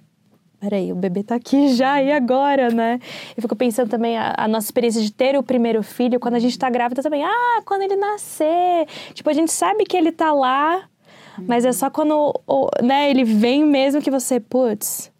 [0.61, 3.01] peraí, o bebê tá aqui já, e agora, né?
[3.35, 6.39] Eu fico pensando também a, a, nossa experiência de ter o primeiro filho, quando a
[6.39, 8.87] gente tá grávida também, ah, quando ele nascer.
[9.15, 10.87] Tipo, a gente sabe que ele tá lá,
[11.47, 12.35] mas é só quando,
[12.83, 15.11] né, ele vem mesmo que você, putz,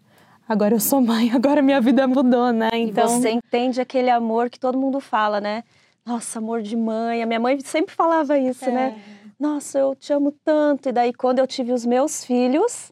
[0.47, 2.69] agora eu sou mãe, agora minha vida mudou, né?
[2.73, 5.63] Então e você entende aquele amor que todo mundo fala, né?
[6.05, 7.21] Nossa, amor de mãe.
[7.21, 8.71] A minha mãe sempre falava isso, né?
[8.71, 8.73] é.
[8.73, 9.01] né?
[9.39, 10.89] Nossa, eu te amo tanto.
[10.89, 12.91] E daí quando eu tive os meus filhos,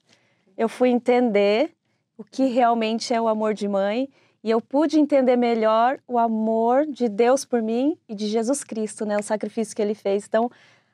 [0.58, 1.72] eu fui entender
[2.20, 4.10] o que realmente é o amor de mãe
[4.44, 9.06] e eu pude entender melhor o amor de Deus por mim e de Jesus Cristo,
[9.06, 9.16] né?
[9.18, 10.26] O sacrifício que ele fez.
[10.28, 10.52] Então,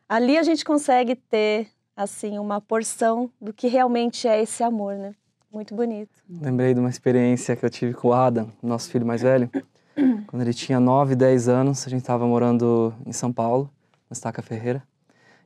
[0.08, 5.16] ali a gente consegue ter assim uma porção do que realmente é esse amor, né?
[5.52, 6.12] Muito bonito.
[6.30, 9.50] Lembrei de uma experiência que eu tive com o Adam, nosso filho mais velho.
[10.28, 13.68] Quando ele tinha 9, 10 anos, a gente estava morando em São Paulo,
[14.08, 14.84] na Estaca Ferreira.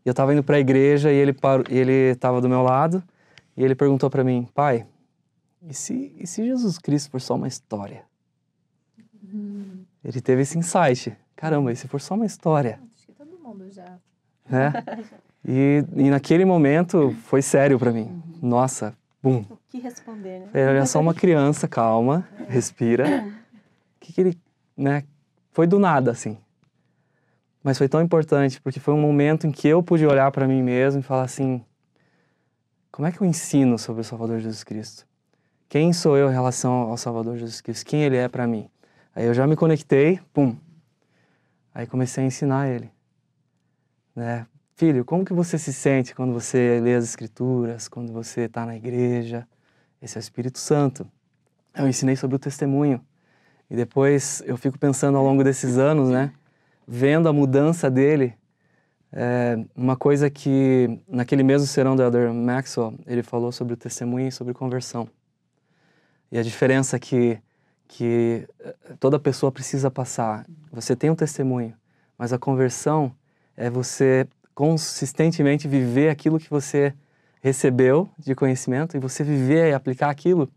[0.05, 2.63] E eu estava indo para a igreja e ele parou, e ele estava do meu
[2.63, 3.01] lado
[3.55, 4.85] e ele perguntou para mim, pai,
[5.61, 8.03] e se, e se Jesus Cristo for só uma história?
[10.03, 11.15] Ele teve esse insight.
[11.35, 12.79] Caramba, e se for só uma história?
[12.95, 13.97] Acho que todo mundo já.
[14.49, 14.73] Né?
[15.45, 18.21] E, e naquele momento foi sério para mim.
[18.41, 19.45] Nossa, bum.
[19.49, 20.49] O que responder, né?
[20.53, 23.25] Ele é só uma criança, calma, respira.
[23.25, 24.37] O que, que ele,
[24.75, 25.03] né?
[25.51, 26.37] Foi do nada, assim.
[27.63, 30.63] Mas foi tão importante porque foi um momento em que eu pude olhar para mim
[30.63, 31.63] mesmo e falar assim:
[32.91, 35.08] como é que eu ensino sobre o Salvador Jesus Cristo?
[35.69, 37.85] Quem sou eu em relação ao Salvador Jesus Cristo?
[37.85, 38.67] Quem ele é para mim?
[39.15, 40.57] Aí eu já me conectei, pum.
[41.71, 42.89] Aí comecei a ensinar ele,
[44.15, 44.47] né?
[44.75, 48.75] Filho, como que você se sente quando você lê as Escrituras, quando você está na
[48.75, 49.47] igreja?
[50.01, 51.05] Esse é o Espírito Santo.
[51.75, 52.99] Eu ensinei sobre o testemunho.
[53.69, 56.33] E depois eu fico pensando ao longo desses anos, né?
[56.87, 58.33] Vendo a mudança dele.
[59.11, 64.29] É, uma coisa que, naquele mesmo serão do Elder Maxwell, ele falou sobre o testemunho
[64.29, 65.07] e sobre conversão.
[66.31, 67.39] E a diferença que,
[67.87, 68.47] que
[68.99, 70.45] toda pessoa precisa passar.
[70.71, 71.73] Você tem um testemunho,
[72.17, 73.11] mas a conversão
[73.57, 76.93] é você consistentemente viver aquilo que você
[77.41, 80.49] recebeu de conhecimento e você viver e aplicar aquilo,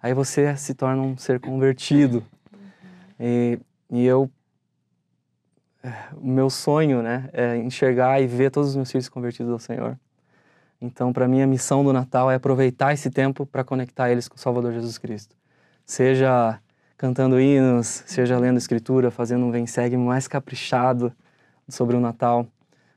[0.00, 2.24] aí você se torna um ser convertido.
[3.18, 3.58] E,
[3.90, 4.30] e eu,
[6.14, 9.98] o meu sonho, né, é enxergar e ver todos os meus filhos convertidos ao Senhor.
[10.80, 14.36] Então, para mim, a missão do Natal é aproveitar esse tempo para conectar eles com
[14.36, 15.36] o Salvador Jesus Cristo.
[15.84, 16.58] Seja
[16.96, 21.12] cantando hinos, seja lendo escritura, fazendo um vem segue mais caprichado
[21.68, 22.46] sobre o Natal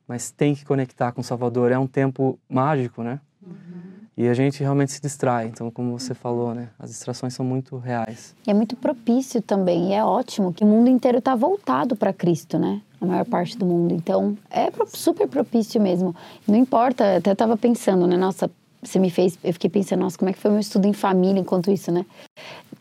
[0.08, 1.72] mas tem que conectar com o Salvador.
[1.72, 3.20] É um tempo mágico, né?
[3.42, 3.93] Uhum.
[4.16, 5.48] E a gente realmente se distrai.
[5.48, 6.70] Então, como você falou, né?
[6.78, 8.36] As distrações são muito reais.
[8.46, 9.90] E é muito propício também.
[9.90, 12.82] E é ótimo que o mundo inteiro está voltado para Cristo, né?
[13.02, 13.94] A maior parte do mundo.
[13.94, 16.16] Então, é super propício mesmo.
[16.48, 18.16] Não importa, até estava pensando, né?
[18.16, 18.50] Nossa,
[18.82, 19.38] você me fez.
[19.44, 22.06] Eu fiquei pensando, nossa, como é que foi meu estudo em família enquanto isso, né?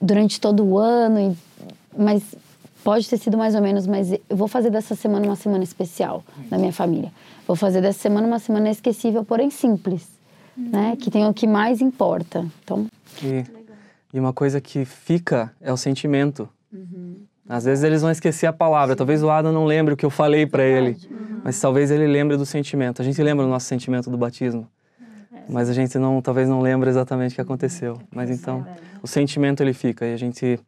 [0.01, 1.19] Durante todo o ano.
[1.19, 1.37] E,
[1.97, 2.23] mas
[2.85, 6.25] Pode ter sido mais ou menos, mas eu vou fazer dessa semana uma semana especial
[6.51, 7.13] da minha família.
[7.47, 10.09] Vou fazer dessa semana uma semana esquecível, porém simples,
[10.57, 10.71] uhum.
[10.71, 10.97] né?
[10.97, 12.47] Que tem o que mais importa.
[12.63, 12.87] Então.
[13.23, 13.45] E,
[14.13, 16.49] e uma coisa que fica é o sentimento.
[16.73, 17.17] Uhum.
[17.49, 18.95] Às vezes eles vão esquecer a palavra.
[18.95, 18.99] Sim.
[18.99, 21.41] Talvez o Adam não lembre o que eu falei para ele, uhum.
[21.45, 23.03] mas talvez ele lembre do sentimento.
[23.03, 24.67] A gente lembra do nosso sentimento do batismo,
[25.33, 25.43] é.
[25.49, 27.99] mas a gente não, talvez não lembra exatamente o que aconteceu.
[28.15, 28.67] Mas então,
[29.03, 30.59] o sentimento ele fica e a gente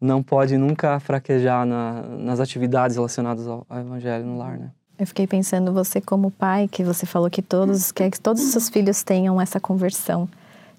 [0.00, 4.70] não pode nunca fraquejar na, nas atividades relacionadas ao, ao, evangelho no lar, né?
[4.98, 8.50] Eu fiquei pensando você como pai, que você falou que todos quer que todos os
[8.50, 10.28] seus filhos tenham essa conversão.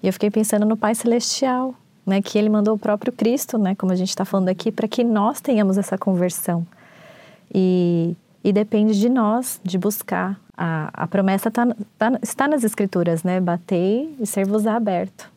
[0.03, 1.73] E eu fiquei pensando no Pai celestial,
[2.05, 4.87] né, que ele mandou o próprio Cristo, né, como a gente está falando aqui, para
[4.87, 6.67] que nós tenhamos essa conversão.
[7.53, 10.39] E, e depende de nós de buscar.
[10.55, 11.65] A, a promessa tá,
[11.97, 13.39] tá, está nas Escrituras, né?
[13.39, 15.31] Batei e ser-vos aberto.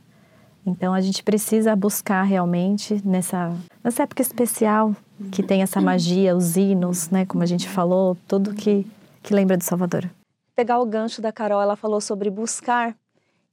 [0.66, 3.53] Então a gente precisa buscar realmente nessa,
[3.85, 4.95] nessa época especial
[5.31, 8.87] que tem essa magia, os hinos, né, como a gente falou, tudo que,
[9.22, 10.09] que lembra de Salvador.
[10.55, 12.96] Pegar o gancho da Carol, ela falou sobre buscar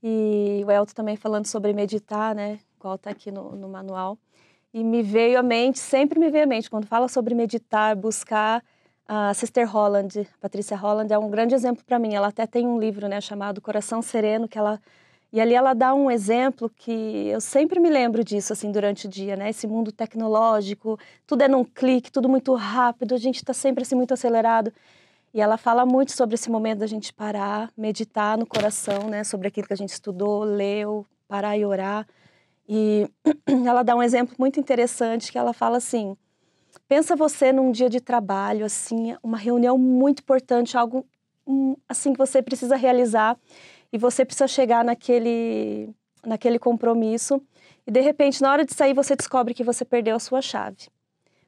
[0.01, 4.17] e o Elton também falando sobre meditar, né, igual está aqui no, no manual.
[4.73, 8.63] E me veio à mente, sempre me veio à mente, quando fala sobre meditar, buscar,
[9.11, 12.13] a Sister Holland, Patrícia Holland, é um grande exemplo para mim.
[12.13, 14.79] Ela até tem um livro, né, chamado Coração Sereno, que ela
[15.31, 19.09] e ali ela dá um exemplo que eu sempre me lembro disso, assim, durante o
[19.09, 19.49] dia, né?
[19.49, 23.95] Esse mundo tecnológico, tudo é num clique, tudo muito rápido, a gente está sempre, assim,
[23.95, 24.73] muito acelerado.
[25.31, 29.23] E ela fala muito sobre esse momento da gente parar, meditar no coração, né?
[29.23, 32.07] Sobre aquilo que a gente estudou, leu, parar e orar.
[32.67, 33.07] E
[33.67, 36.17] ela dá um exemplo muito interessante que ela fala assim,
[36.87, 41.05] pensa você num dia de trabalho, assim, uma reunião muito importante, algo,
[41.87, 43.37] assim, que você precisa realizar
[43.91, 45.89] e você precisa chegar naquele,
[46.25, 47.41] naquele compromisso
[47.85, 50.87] e de repente na hora de sair você descobre que você perdeu a sua chave.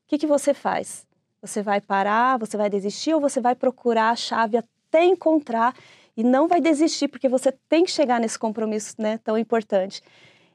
[0.06, 1.06] O que, que você faz?
[1.42, 5.74] Você vai parar, você vai desistir ou você vai procurar a chave até encontrar
[6.16, 10.02] e não vai desistir porque você tem que chegar nesse compromisso né, tão importante.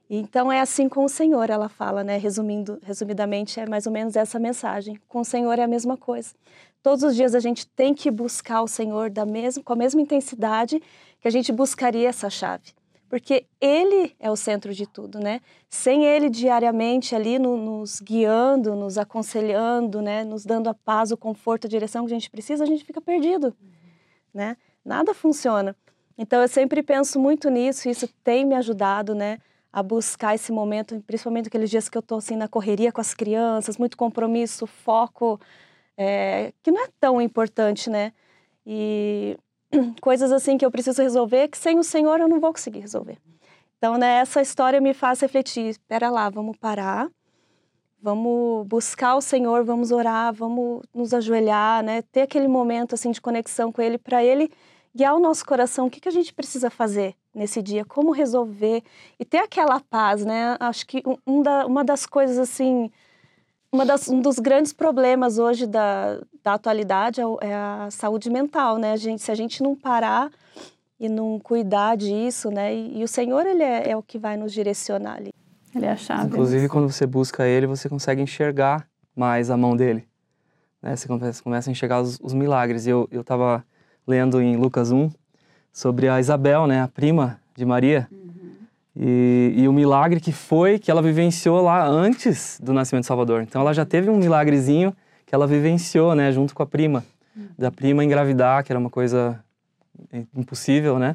[0.08, 2.16] Então é assim com o Senhor, ela fala, né?
[2.16, 5.00] Resumindo, resumidamente é mais ou menos essa mensagem.
[5.08, 6.32] Com o Senhor é a mesma coisa.
[6.86, 10.00] Todos os dias a gente tem que buscar o Senhor da mesma, com a mesma
[10.00, 10.80] intensidade
[11.20, 12.72] que a gente buscaria essa chave.
[13.08, 15.40] Porque Ele é o centro de tudo, né?
[15.68, 20.22] Sem Ele diariamente ali no, nos guiando, nos aconselhando, né?
[20.22, 23.00] Nos dando a paz, o conforto, a direção que a gente precisa, a gente fica
[23.00, 23.52] perdido,
[24.32, 24.56] né?
[24.84, 25.74] Nada funciona.
[26.16, 29.38] Então eu sempre penso muito nisso, isso tem me ajudado, né?
[29.72, 33.12] a buscar esse momento, principalmente aqueles dias que eu estou assim na correria com as
[33.12, 35.38] crianças, muito compromisso, foco,
[35.96, 38.12] é, que não é tão importante, né?
[38.66, 39.36] E
[40.00, 43.18] coisas assim que eu preciso resolver que sem o Senhor eu não vou conseguir resolver.
[43.78, 45.68] Então, né, essa história me faz refletir.
[45.68, 47.08] Espera lá, vamos parar,
[48.00, 52.02] vamos buscar o Senhor, vamos orar, vamos nos ajoelhar, né?
[52.02, 54.50] Ter aquele momento assim de conexão com Ele para Ele
[54.94, 55.86] guiar o nosso coração.
[55.86, 57.84] O que, que a gente precisa fazer nesse dia?
[57.84, 58.82] Como resolver
[59.18, 60.56] e ter aquela paz, né?
[60.58, 62.90] Acho que um da, uma das coisas assim
[63.76, 68.78] uma das, um dos grandes problemas hoje da, da atualidade é, é, a saúde mental,
[68.78, 68.92] né?
[68.92, 70.30] A gente, se a gente não parar
[70.98, 72.74] e não cuidar disso, né?
[72.74, 75.32] E, e o Senhor, Ele é, é, o que vai nos direcionar ali.
[75.74, 76.28] Ele é a chave.
[76.28, 80.08] Inclusive, quando você busca Ele, você consegue enxergar mais a mão dele.
[80.80, 80.96] Né?
[80.96, 82.86] Você começa, começa a enxergar os, os milagres.
[82.86, 83.62] Eu estava
[84.06, 85.10] lendo em Lucas 1
[85.70, 86.80] sobre a Isabel, né?
[86.80, 88.08] A prima de Maria.
[88.96, 89.02] Uhum.
[89.04, 93.42] E, e, o milagre que foi que ela vivenciou lá antes do nascimento de Salvador.
[93.42, 94.94] Então ela já teve um milagrezinho
[95.26, 97.04] que ela vivenciou, né, junto com a prima.
[97.58, 99.38] Da prima engravidar, que era uma coisa
[100.34, 101.14] impossível, né?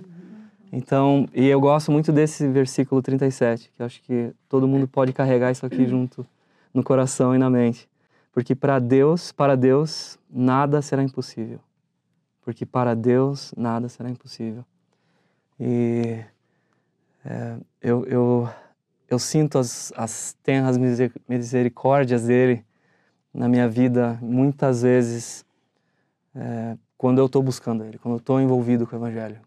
[0.72, 5.52] Então, e eu gosto muito desse versículo 37, que acho que todo mundo pode carregar
[5.52, 6.26] isso aqui junto
[6.74, 7.90] no coração e na mente.
[8.32, 11.60] Porque para Deus, para Deus, nada será impossível.
[12.42, 14.64] Porque para Deus, nada será impossível.
[15.60, 16.24] E
[17.26, 18.50] é, eu, eu,
[19.10, 20.78] eu sinto as, as tenras
[21.28, 22.64] misericórdias dele
[23.34, 25.46] na minha vida muitas vezes
[26.36, 29.40] é, quando eu estou buscando ele, quando eu estou envolvido com o Evangelho,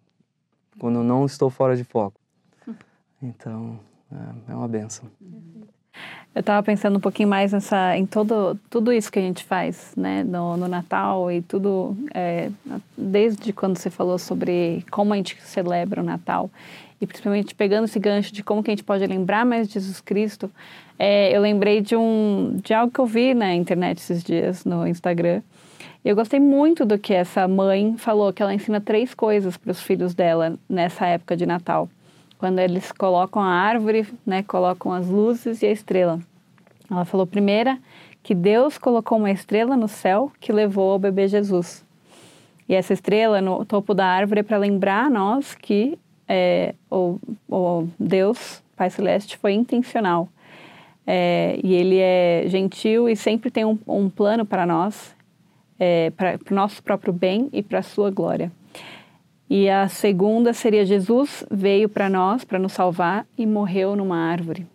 [0.79, 2.21] quando eu não estou fora de foco.
[3.23, 3.81] Então,
[4.13, 5.09] é, é uma benção.
[6.35, 9.95] Eu estava pensando um pouquinho mais nessa, em todo, tudo isso que a gente faz,
[9.97, 12.51] né, no, no Natal e tudo, é,
[12.99, 16.51] desde quando você falou sobre como a gente celebra o Natal
[17.05, 20.01] e principalmente pegando esse gancho de como que a gente pode lembrar mais de Jesus
[20.01, 20.51] Cristo,
[20.99, 24.87] é, eu lembrei de um de algo que eu vi na internet esses dias no
[24.87, 25.43] Instagram.
[26.05, 29.81] Eu gostei muito do que essa mãe falou, que ela ensina três coisas para os
[29.81, 31.89] filhos dela nessa época de Natal
[32.45, 36.21] quando eles colocam a árvore, né, colocam as luzes e a estrela.
[36.91, 37.79] Ela falou primeira
[38.23, 41.83] que Deus colocou uma estrela no céu que levou ao bebê Jesus.
[42.69, 47.19] E essa estrela no topo da árvore é para lembrar a nós que é, o,
[47.99, 50.29] Deus, Pai Celeste, foi intencional.
[51.07, 55.15] É, e ele é gentil e sempre tem um, um plano para nós,
[55.79, 58.51] é, para o nosso próprio bem e para a sua glória.
[59.49, 64.67] E a segunda seria Jesus veio para nós, para nos salvar e morreu numa árvore.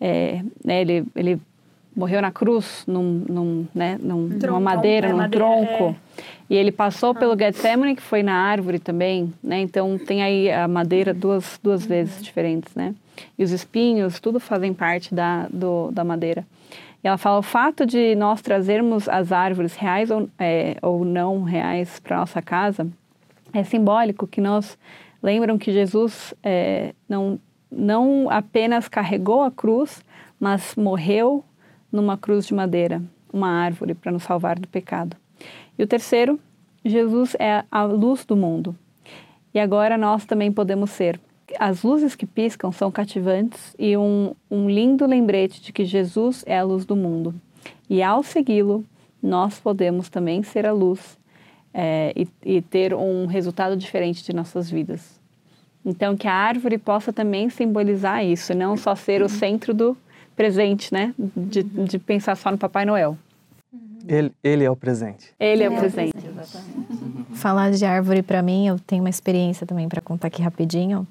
[0.00, 1.40] É, né, ele, ele
[1.96, 5.96] morreu na cruz, num, num, né, num, tronco, numa madeira, é, num madeira, tronco.
[6.18, 6.22] É.
[6.48, 9.60] E ele passou pelo Getsemane, que foi na árvore também, né?
[9.60, 11.88] Então tem aí a madeira duas, duas uhum.
[11.88, 12.94] vezes diferentes, né?
[13.38, 16.46] E os espinhos, tudo fazem parte da, do, da madeira.
[17.02, 21.42] E ela fala, o fato de nós trazermos as árvores reais ou, é, ou não
[21.42, 22.86] reais para nossa casa
[23.52, 24.78] é simbólico que nós
[25.22, 30.02] lembram que Jesus é, não, não apenas carregou a cruz,
[30.38, 31.44] mas morreu
[31.90, 35.16] numa cruz de madeira, uma árvore, para nos salvar do pecado.
[35.78, 36.38] E o terceiro,
[36.84, 38.76] Jesus é a luz do mundo.
[39.52, 41.20] E agora nós também podemos ser.
[41.58, 46.58] As luzes que piscam são cativantes e um, um lindo lembrete de que Jesus é
[46.58, 47.34] a luz do mundo.
[47.88, 48.84] E ao segui-lo,
[49.22, 51.18] nós podemos também ser a luz
[51.72, 55.20] é, e, e ter um resultado diferente de nossas vidas.
[55.84, 59.96] Então, que a árvore possa também simbolizar isso, não só ser o centro do
[60.36, 61.14] presente, né?
[61.18, 63.16] De, de pensar só no Papai Noel.
[64.06, 65.32] Ele, ele é o presente.
[65.40, 66.14] Ele é o presente.
[67.34, 71.06] Falar de árvore para mim, eu tenho uma experiência também para contar aqui rapidinho.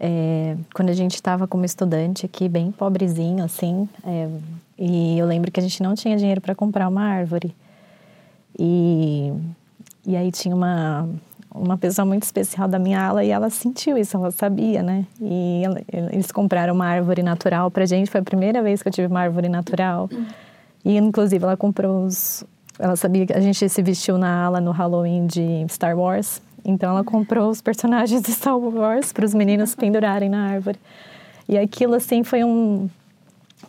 [0.00, 4.28] É, quando a gente estava como estudante aqui, bem pobrezinho, assim, é,
[4.76, 7.54] e eu lembro que a gente não tinha dinheiro para comprar uma árvore.
[8.58, 9.32] E
[10.06, 11.08] e aí tinha uma,
[11.54, 15.06] uma pessoa muito especial da minha ala e ela sentiu isso, ela sabia, né?
[15.20, 15.80] E ela,
[16.12, 19.20] eles compraram uma árvore natural pra gente, foi a primeira vez que eu tive uma
[19.20, 20.10] árvore natural.
[20.84, 22.42] E inclusive ela comprou os.
[22.76, 26.90] Ela sabia que a gente se vestiu na ala no Halloween de Star Wars, então
[26.90, 30.78] ela comprou os personagens de Star Wars para os meninos pendurarem na árvore.
[31.48, 32.90] E aquilo assim foi um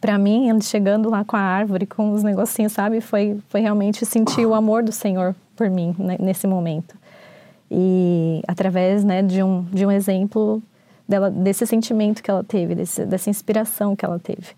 [0.01, 4.45] para mim, chegando lá com a árvore, com os negocinhos, sabe, foi foi realmente sentir
[4.45, 6.95] o amor do Senhor por mim né, nesse momento.
[7.69, 10.61] E através né, de, um, de um exemplo
[11.07, 14.55] dela, desse sentimento que ela teve, desse, dessa inspiração que ela teve.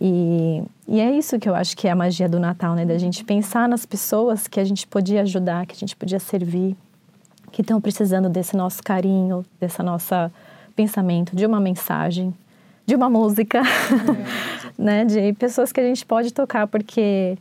[0.00, 2.84] E, e é isso que eu acho que é a magia do Natal, né?
[2.84, 6.76] Da gente pensar nas pessoas que a gente podia ajudar, que a gente podia servir,
[7.50, 10.30] que estão precisando desse nosso carinho, dessa nossa
[10.76, 12.32] pensamento, de uma mensagem,
[12.86, 13.60] de uma música,
[14.78, 15.04] né?
[15.04, 17.36] De pessoas que a gente pode tocar, porque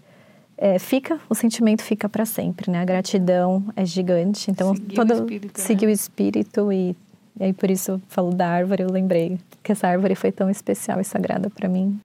[0.57, 2.81] é, fica, o sentimento fica para sempre, né?
[2.81, 4.49] A gratidão é gigante.
[4.49, 5.63] Então, Seguir o todo espírito, né?
[5.63, 6.95] seguir o espírito e,
[7.39, 10.49] e aí por isso eu falo da árvore, eu lembrei que essa árvore foi tão
[10.49, 11.99] especial e sagrada para mim.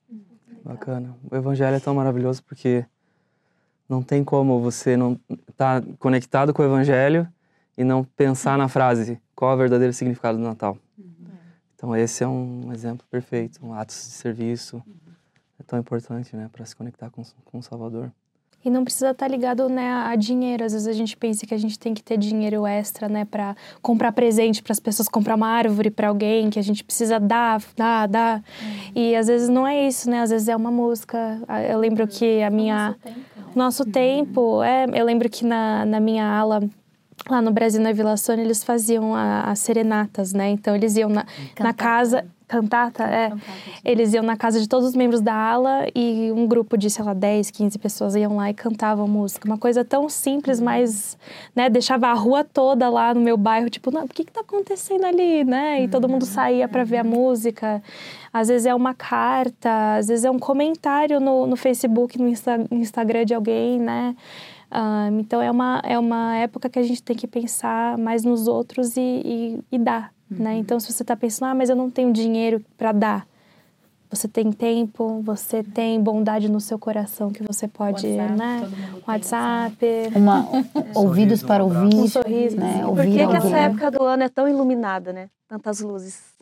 [0.63, 1.17] Bacana.
[1.31, 2.85] O evangelho é tão maravilhoso porque
[3.89, 7.27] não tem como você não estar conectado com o evangelho
[7.77, 10.77] e não pensar na frase qual é o verdadeiro significado do Natal.
[11.75, 14.83] Então esse é um exemplo perfeito, um ato de serviço.
[15.59, 18.13] É tão importante, né, para se conectar com, com o Salvador.
[18.65, 20.65] E não precisa estar ligado né, a dinheiro.
[20.65, 23.57] Às vezes a gente pensa que a gente tem que ter dinheiro extra, né, para
[23.81, 27.63] comprar presente para as pessoas, comprar uma árvore para alguém, que a gente precisa dar,
[27.77, 28.43] dar, dar.
[28.95, 30.21] E às vezes não é isso, né?
[30.21, 31.41] Às vezes é uma música.
[31.49, 32.97] Ah, Eu lembro que a minha
[33.55, 36.63] nosso tempo, é, eu lembro que na, na minha ala
[37.29, 40.51] lá no Brasil na Vila Sônia eles faziam as serenatas, né?
[40.51, 41.25] Então eles iam na,
[41.61, 43.33] na casa cantata, é.
[43.83, 47.03] Eles iam na casa de todos os membros da ala e um grupo de, sei
[47.03, 49.49] lá, 10, 15 pessoas iam lá e cantavam música.
[49.49, 51.17] Uma coisa tão simples, mas,
[51.57, 54.43] né, deixava a rua toda lá no meu bairro, tipo, não, o que que tá
[54.43, 55.83] acontecendo ali, né?
[55.85, 57.83] E todo mundo saía para ver a música.
[58.31, 62.67] Às vezes é uma carta, às vezes é um comentário no, no Facebook, no Insta-
[62.71, 64.15] Instagram de alguém, né?
[64.75, 68.49] Ah, então é uma, é uma época que a gente tem que pensar mais nos
[68.49, 70.55] outros e, e, e dar, né?
[70.57, 73.27] Então se você está pensando, ah, mas eu não tenho dinheiro para dar,
[74.09, 78.71] você tem tempo, você tem bondade no seu coração que você pode, WhatsApp, né?
[79.07, 80.49] WhatsApp, Uma,
[80.97, 81.95] ouvidos para ouvir.
[81.95, 82.57] um sorriso.
[82.57, 82.83] Né?
[82.83, 85.29] Por que, que essa época do ano é tão iluminada, né?
[85.47, 86.33] Tantas luzes.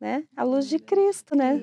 [0.00, 0.24] Né?
[0.36, 1.60] A luz de Cristo, né?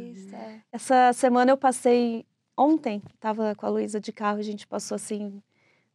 [0.72, 2.26] Essa semana eu passei
[2.58, 5.42] ontem, estava com a Luísa de carro, a gente passou assim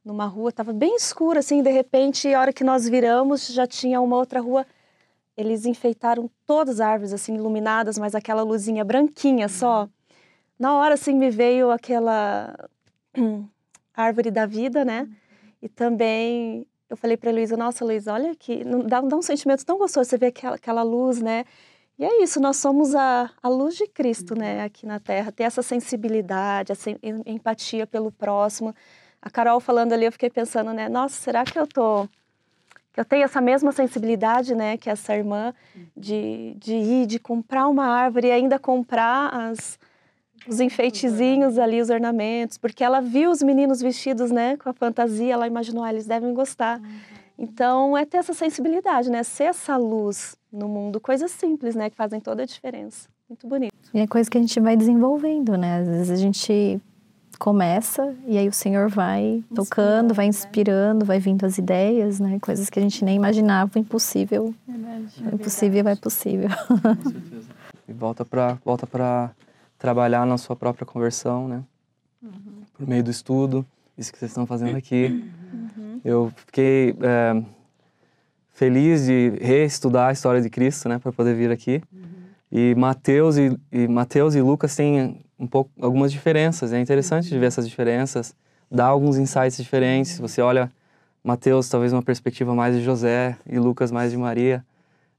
[0.06, 4.00] numa rua, estava bem escura assim, de repente, a hora que nós viramos, já tinha
[4.00, 4.64] uma outra rua.
[5.36, 9.88] Eles enfeitaram todas as árvores assim iluminadas, mas aquela luzinha branquinha só.
[10.56, 12.56] Na hora assim me veio aquela
[13.92, 15.08] árvore da vida, né?
[15.60, 19.76] E também eu falei para Luísa, nossa, Luísa, olha que dá, dá um sentimento tão
[19.76, 21.44] gostoso você ver aquela, aquela luz, né?
[21.98, 25.32] E é isso, nós somos a, a luz de Cristo, né, aqui na Terra.
[25.32, 28.72] Ter essa sensibilidade, essa em- empatia pelo próximo.
[29.26, 32.08] A Carol falando ali, eu fiquei pensando, né, nossa, será que eu tô...
[32.96, 35.52] eu tenho essa mesma sensibilidade, né, que essa irmã,
[35.96, 39.80] de, de ir, de comprar uma árvore e ainda comprar as,
[40.46, 45.34] os enfeitezinhos ali, os ornamentos, porque ela viu os meninos vestidos, né, com a fantasia,
[45.34, 46.80] ela imaginou, ah, eles devem gostar.
[47.36, 51.96] Então, é ter essa sensibilidade, né, ser essa luz no mundo, coisas simples, né, que
[51.96, 53.08] fazem toda a diferença.
[53.28, 53.74] Muito bonito.
[53.92, 55.80] E é coisa que a gente vai desenvolvendo, né?
[55.80, 56.80] Às vezes a gente
[57.38, 62.38] começa e aí o Senhor vai tocando, vai inspirando, vai vindo as ideias, né?
[62.40, 64.54] Coisas que a gente nem imaginava, impossível.
[64.68, 66.48] O impossível é possível.
[67.88, 69.30] E volta para volta para
[69.78, 71.62] trabalhar na sua própria conversão, né?
[72.76, 73.64] Por meio do estudo,
[73.96, 75.30] isso que vocês estão fazendo aqui.
[76.04, 77.42] Eu fiquei é,
[78.52, 81.82] feliz de reestudar a história de Cristo, né, para poder vir aqui.
[82.50, 86.72] E Mateus e, e Mateus e Lucas têm um pouco algumas diferenças.
[86.72, 88.34] É interessante de ver essas diferenças,
[88.70, 90.18] dar alguns insights diferentes.
[90.18, 90.72] Você olha
[91.22, 94.64] Mateus talvez uma perspectiva mais de José e Lucas mais de Maria.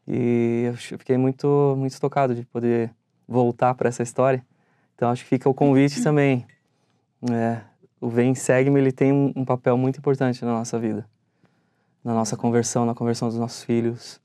[0.07, 2.91] E eu fiquei muito muito tocado de poder
[3.27, 4.43] voltar para essa história.
[4.95, 6.45] Então acho que fica o convite também.
[7.29, 7.61] É,
[7.99, 11.05] o Vem Segue-me ele tem um, um papel muito importante na nossa vida,
[12.03, 14.21] na nossa conversão, na conversão dos nossos filhos,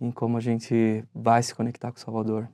[0.00, 2.48] em como a gente vai se conectar com o Salvador.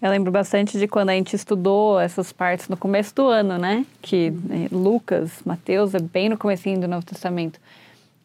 [0.00, 3.84] Eu lembro bastante de quando a gente estudou essas partes no começo do ano, né?
[4.00, 7.58] Que eh, Lucas, Mateus, é bem no comecinho do Novo Testamento.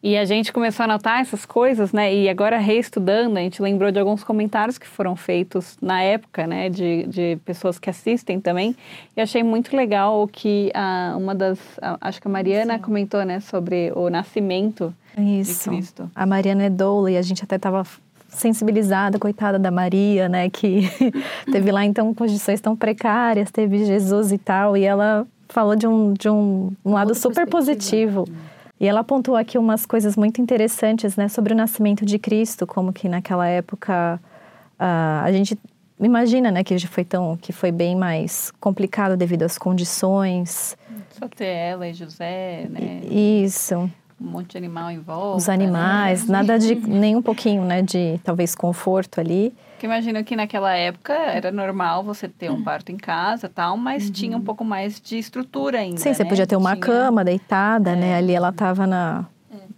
[0.00, 2.14] E a gente começou a anotar essas coisas, né?
[2.14, 6.68] E agora, reestudando, a gente lembrou de alguns comentários que foram feitos na época, né?
[6.68, 8.76] De, de pessoas que assistem também.
[9.16, 11.58] E achei muito legal o que ah, uma das...
[11.80, 13.40] ah, acho que a Mariana comentou, né?
[13.40, 15.70] Sobre o nascimento Isso.
[15.70, 16.10] de Cristo.
[16.14, 17.82] A Mariana é doula e a gente até estava
[18.34, 20.88] sensibilizada, coitada da Maria, né, que
[21.50, 26.12] teve lá então condições tão precárias, teve Jesus e tal, e ela falou de um,
[26.12, 28.28] de um, um lado Outra super positivo.
[28.80, 32.92] E ela apontou aqui umas coisas muito interessantes, né, sobre o nascimento de Cristo, como
[32.92, 34.20] que naquela época
[34.78, 35.58] ah, a gente
[36.00, 40.76] imagina, né, que foi tão, que foi bem mais complicado devido às condições.
[41.10, 43.00] Só ter ela e José, né?
[43.08, 43.90] Isso.
[44.24, 45.36] Um monte de animal em volta.
[45.36, 49.54] Os animais, nada de nem um pouquinho, né, de talvez conforto ali.
[49.72, 54.10] Porque imagino que naquela época era normal você ter um parto em casa tal, mas
[54.10, 55.98] tinha um pouco mais de estrutura ainda.
[55.98, 56.28] Sim, você né?
[56.28, 58.16] podia ter uma Tinha- cama deitada, né?
[58.16, 59.26] Ali ela tava na,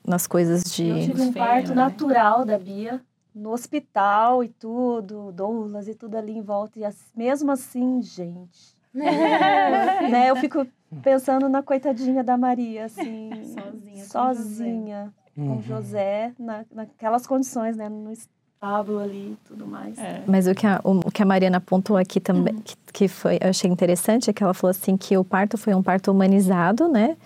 [0.07, 0.86] nas coisas de.
[0.86, 3.01] Eu tive um parto natural da Bia
[3.34, 6.78] no hospital e tudo, doulas e tudo ali em volta.
[6.78, 8.76] E as, mesmo assim, gente.
[8.97, 10.66] né, eu fico
[11.03, 13.30] pensando na coitadinha da Maria, assim.
[13.44, 14.05] Sozinha.
[14.07, 15.14] Sozinha.
[15.34, 17.90] Com José, na, naquelas condições, né?
[17.90, 19.99] No estábulo ali e tudo mais.
[19.99, 20.22] É.
[20.26, 23.51] Mas o que, a, o, que a Mariana pontuou aqui também, que, que foi, eu
[23.51, 27.16] achei interessante, é que ela falou assim que o parto foi um parto humanizado, né?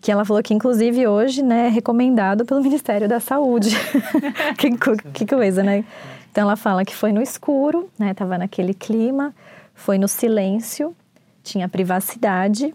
[0.00, 3.70] Que ela falou que, inclusive, hoje, né, é recomendado pelo Ministério da Saúde.
[4.56, 4.70] que,
[5.12, 5.84] que coisa, né?
[6.30, 8.14] Então, ela fala que foi no escuro, né?
[8.14, 9.34] Tava naquele clima,
[9.74, 10.94] foi no silêncio,
[11.42, 12.72] tinha privacidade,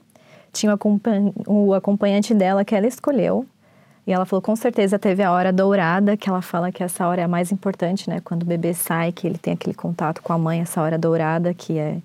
[0.55, 3.45] tinha o, acompanh o acompanhante dela que ela escolheu.
[4.07, 7.21] E ela falou, com certeza teve a hora dourada, que ela fala que essa hora
[7.21, 8.21] é a mais importante, né?
[8.23, 11.53] Quando o bebê sai, que ele tem aquele contato com a mãe, essa hora dourada,
[11.53, 11.97] que é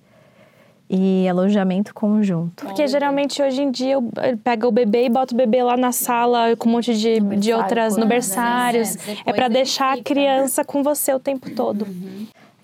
[0.92, 2.64] e alojamento conjunto.
[2.64, 3.96] Porque geralmente hoje em dia
[4.42, 7.52] pega o bebê e bota o bebê lá na sala com um monte de, de
[7.52, 8.02] outras né?
[8.02, 8.96] no berçários.
[9.08, 11.86] É, É pra ele deixar a fica, criança com você o tempo todo.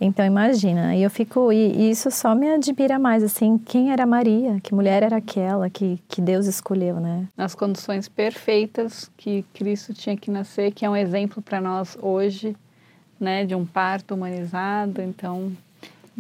[0.00, 4.04] Então imagina, e eu fico e, e isso só me admira mais assim, quem era
[4.04, 7.26] Maria, que mulher era aquela que, que Deus escolheu, né?
[7.36, 12.54] Nas condições perfeitas que Cristo tinha que nascer, que é um exemplo para nós hoje,
[13.18, 13.46] né?
[13.46, 15.00] De um parto humanizado.
[15.00, 15.52] Então,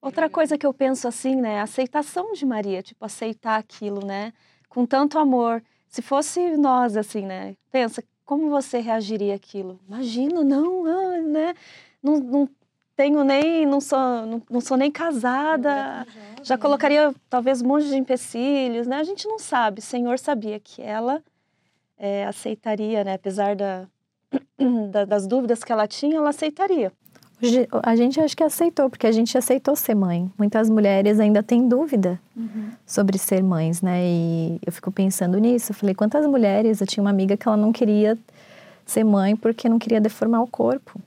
[0.02, 1.60] Outra coisa que eu penso assim, né?
[1.60, 4.32] A aceitação de Maria, tipo, aceitar aquilo, né?
[4.68, 5.62] Com tanto amor.
[5.88, 7.56] Se fosse nós, assim, né?
[7.70, 9.80] Pensa, como você reagiria àquilo?
[9.88, 11.54] Imagina, não, ah, né?
[12.02, 12.48] Não, não
[12.96, 16.06] tenho nem, não sou, não, não sou nem casada.
[16.42, 18.96] Já colocaria talvez um monte de empecilhos, né?
[18.96, 19.80] A gente não sabe.
[19.80, 21.22] O Senhor sabia que ela
[21.98, 23.14] eh, aceitaria, né?
[23.14, 23.86] Apesar da,
[24.90, 26.92] da- das dúvidas que ela tinha, ela aceitaria.
[27.42, 30.30] Hoje, A gente acho que aceitou, porque a gente aceitou ser mãe.
[30.38, 32.18] Muitas mulheres ainda têm dúvida
[32.86, 34.00] sobre ser mães, né?
[34.06, 35.72] E eu fico pensando nisso.
[35.72, 36.80] Eu falei, quantas mulheres?
[36.80, 38.16] Eu tinha uma amiga que ela não queria
[38.86, 40.98] ser mãe porque não queria deformar o corpo.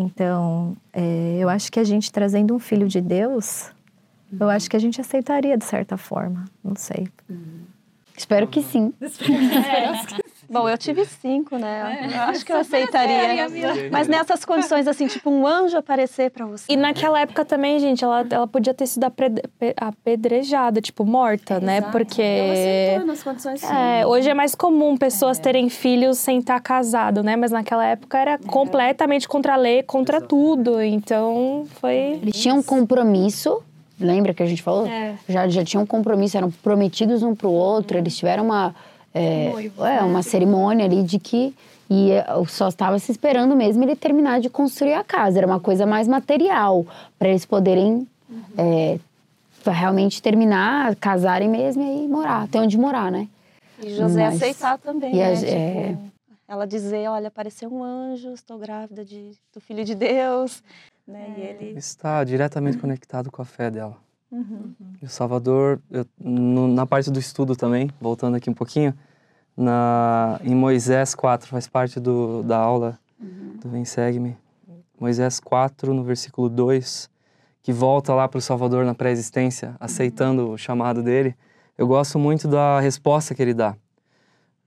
[0.00, 3.72] Então, é, eu acho que a gente trazendo um filho de Deus,
[4.38, 6.44] eu acho que a gente aceitaria de certa forma.
[6.62, 7.08] Não sei.
[8.16, 8.94] Espero que sim.
[10.50, 12.08] Bom, eu tive cinco, né?
[12.14, 13.46] Eu acho que eu aceitaria.
[13.90, 16.64] Mas nessas condições, assim, tipo um anjo aparecer pra você.
[16.68, 19.04] E naquela época também, gente, ela, ela podia ter sido
[19.76, 21.82] apedrejada, tipo, morta, né?
[21.82, 22.22] Porque.
[22.22, 23.62] Ela aceitou nas condições.
[23.62, 27.36] É, hoje é mais comum pessoas terem filhos sem estar casado, né?
[27.36, 30.80] Mas naquela época era completamente contra a lei, contra tudo.
[30.80, 32.18] Então foi.
[32.22, 33.62] Eles tinham um compromisso,
[34.00, 34.86] lembra que a gente falou?
[34.86, 35.14] É.
[35.28, 38.74] Já, já tinham um compromisso, eram prometidos um pro outro, eles tiveram uma,
[39.14, 39.50] é,
[39.96, 41.54] é, uma cerimônia ali de que
[41.90, 45.38] e é, só estava se esperando mesmo ele terminar de construir a casa.
[45.38, 46.86] Era uma coisa mais material,
[47.18, 48.06] para eles poderem
[48.56, 48.98] é,
[49.64, 53.26] pra realmente terminar, casarem mesmo e aí morar, ter onde morar, né?
[53.82, 55.36] E José Mas- aceitar também, e a- né?
[55.36, 55.96] Tipo, é.
[56.46, 60.62] Ela dizer, olha, apareceu um anjo, estou grávida de, do filho de Deus.
[61.06, 61.34] Né?
[61.36, 61.78] E ele...
[61.78, 63.96] Está diretamente conectado com a fé dela.
[65.00, 68.92] E o Salvador, eu- no- na parte do estudo também, voltando aqui um pouquinho,
[69.56, 72.98] na, em Moisés 4, faz parte do, da aula
[73.60, 74.36] do Vem Segue-me.
[75.00, 77.08] Moisés 4, no versículo 2,
[77.62, 81.34] que volta lá para o Salvador na pré-existência, aceitando o chamado dele.
[81.76, 83.76] Eu gosto muito da resposta que ele dá.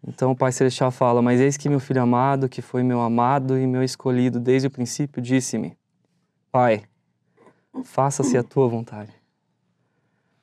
[0.08, 3.58] Então o Pai Celestial fala: Mas eis que meu filho amado, que foi meu amado
[3.58, 5.78] e meu escolhido desde o princípio, disse-me:
[6.52, 6.84] Pai,
[7.84, 9.12] faça-se a tua vontade.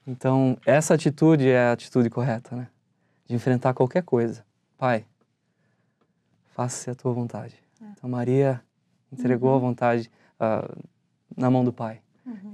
[0.09, 2.69] Então, essa atitude é a atitude correta, né?
[3.27, 4.43] De enfrentar qualquer coisa.
[4.79, 5.05] Pai,
[6.55, 7.55] faça-se a tua vontade.
[7.93, 8.59] Então, Maria
[9.13, 10.67] entregou a vontade ah,
[11.37, 12.01] na mão do Pai.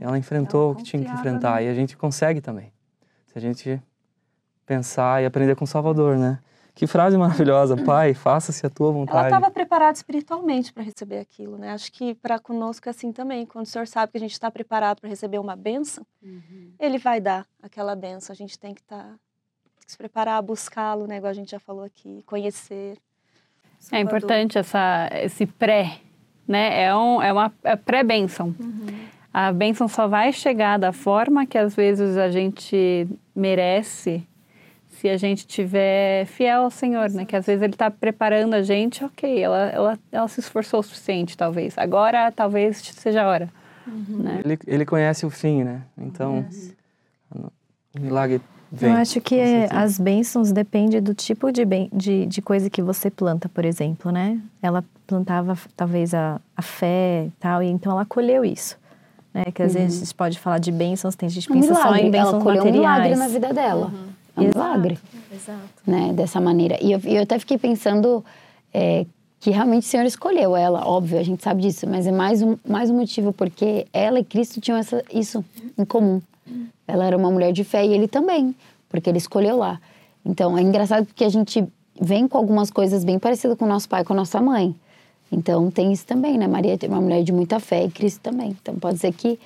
[0.00, 1.62] Ela enfrentou Ela o que tinha que enfrentar.
[1.62, 2.72] E a gente consegue também.
[3.26, 3.80] Se a gente
[4.66, 6.40] pensar e aprender com o Salvador, né?
[6.75, 7.77] Que frase maravilhosa.
[7.77, 9.27] Pai, faça-se a tua Ela vontade.
[9.27, 11.70] estava preparada espiritualmente para receber aquilo, né?
[11.70, 13.47] Acho que para conosco é assim também.
[13.47, 16.05] Quando o Senhor sabe que a gente está preparado para receber uma bênção,
[16.79, 18.33] Ele vai dar aquela bênção.
[18.33, 19.14] A gente tem que estar
[19.87, 21.18] se preparar, buscá-lo, né?
[21.18, 22.97] Igual a gente já falou aqui, conhecer.
[23.93, 25.99] é importante essa, esse pré,
[26.49, 26.85] né?
[26.85, 28.55] É, um, é uma é pré-bênção.
[29.33, 34.27] A bênção só vai chegar da forma que às vezes a gente merece
[35.05, 37.26] se a gente tiver fiel ao Senhor, né?
[37.26, 40.82] Que às vezes Ele está preparando a gente, ok, ela, ela, ela se esforçou o
[40.82, 41.76] suficiente, talvez.
[41.76, 43.50] Agora, talvez seja a hora.
[43.86, 44.40] Né?
[44.42, 45.82] Ele, ele conhece o fim, né?
[45.98, 46.46] Então,
[47.34, 48.40] o milagre
[48.72, 48.92] vem.
[48.92, 49.38] Eu acho que
[49.70, 54.11] as bênçãos dependem do tipo de, bem, de, de coisa que você planta, por exemplo,
[54.11, 54.40] né?
[54.62, 58.78] Ela plantava talvez a, a fé e tal, e então ela colheu isso.
[59.34, 59.44] Né?
[59.52, 61.94] Que às vezes a gente pode falar de bênçãos, tem gente que Um pensa só
[61.94, 62.16] em milagre.
[62.16, 63.18] Ela bênçãos colheu um milagre materiais.
[63.18, 63.92] na vida dela.
[64.37, 64.99] É um Exato, milagre.
[65.32, 65.61] Exato.
[65.87, 66.78] né, dessa maneira.
[66.82, 68.24] E eu, e eu até fiquei pensando
[68.72, 69.07] é,
[69.41, 72.57] que realmente o Senhor escolheu ela, óbvio, a gente sabe disso, mas é mais um,
[72.66, 75.45] mais um motivo porque ela e Cristo tinham essa, isso
[75.76, 76.20] em comum.
[76.87, 78.55] Ela era uma mulher de fé e ele também,
[78.89, 79.80] porque ele escolheu lá.
[80.24, 81.64] Então é engraçado porque a gente
[82.01, 84.74] vem com algumas coisas bem parecidas com o nosso pai, com a nossa mãe.
[85.30, 86.47] Então tem isso também, né?
[86.47, 88.57] Maria é uma mulher de muita fé e Cristo também.
[88.61, 89.39] Então pode ser que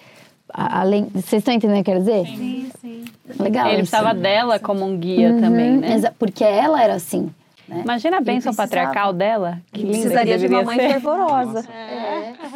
[0.52, 2.26] além, vocês estão entendendo o que eu quero dizer?
[2.26, 3.04] Sim, sim.
[3.38, 3.66] Legal.
[3.68, 3.90] Ele isso.
[3.90, 5.94] precisava dela como um guia Uhum, também, né?
[5.94, 7.30] exa- Porque ela era assim.
[7.68, 7.82] Né?
[7.84, 9.58] Imagina a bênção patriarcal dela.
[9.70, 10.88] Que linda Precisaria que de uma mãe ser.
[10.88, 11.62] fervorosa.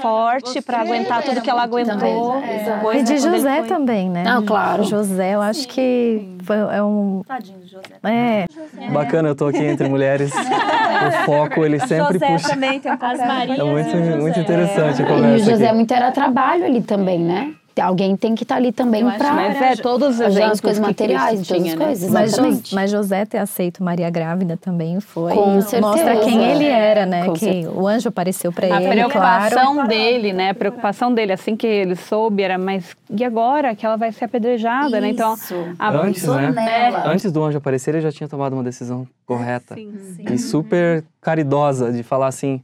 [0.01, 2.41] Forte para aguentar tudo que ela aguentou.
[2.65, 4.23] Depois, E de né, José foi- também, né?
[4.25, 4.85] Não, claro.
[4.85, 7.23] José, eu acho que foi, é um.
[7.27, 7.83] Tadinho do José.
[8.05, 8.47] É,
[8.91, 10.33] Bacana, eu tô aqui entre mulheres.
[10.33, 12.49] o foco, ele sempre José puxa.
[12.49, 13.15] também tem um pouco.
[13.15, 15.75] É muito, muito interessante a E o conversa José aqui.
[15.75, 17.53] muito era trabalho ali também, né?
[17.81, 20.81] Alguém tem que estar ali também para Mas é, todos os fazer exemplos as coisas
[20.81, 21.87] que materiais, Cristo todas tinha, as né?
[21.87, 22.11] coisas.
[22.11, 25.33] mas, mas José ter aceito Maria grávida também foi.
[25.33, 27.27] Com Mostra quem ele era, né?
[27.27, 27.71] Com que certeza.
[27.71, 29.89] o anjo apareceu para A ele, preocupação claro.
[29.89, 30.51] dele, né?
[30.51, 34.25] A preocupação dele, assim que ele soube, era, mas e agora que ela vai ser
[34.25, 35.09] apedrejada, né?
[35.09, 35.37] Então,
[35.79, 37.03] a, Antes, né?
[37.05, 39.75] Antes do anjo aparecer, ele já tinha tomado uma decisão correta.
[39.75, 40.25] Sim, sim.
[40.33, 42.63] E super caridosa de falar assim: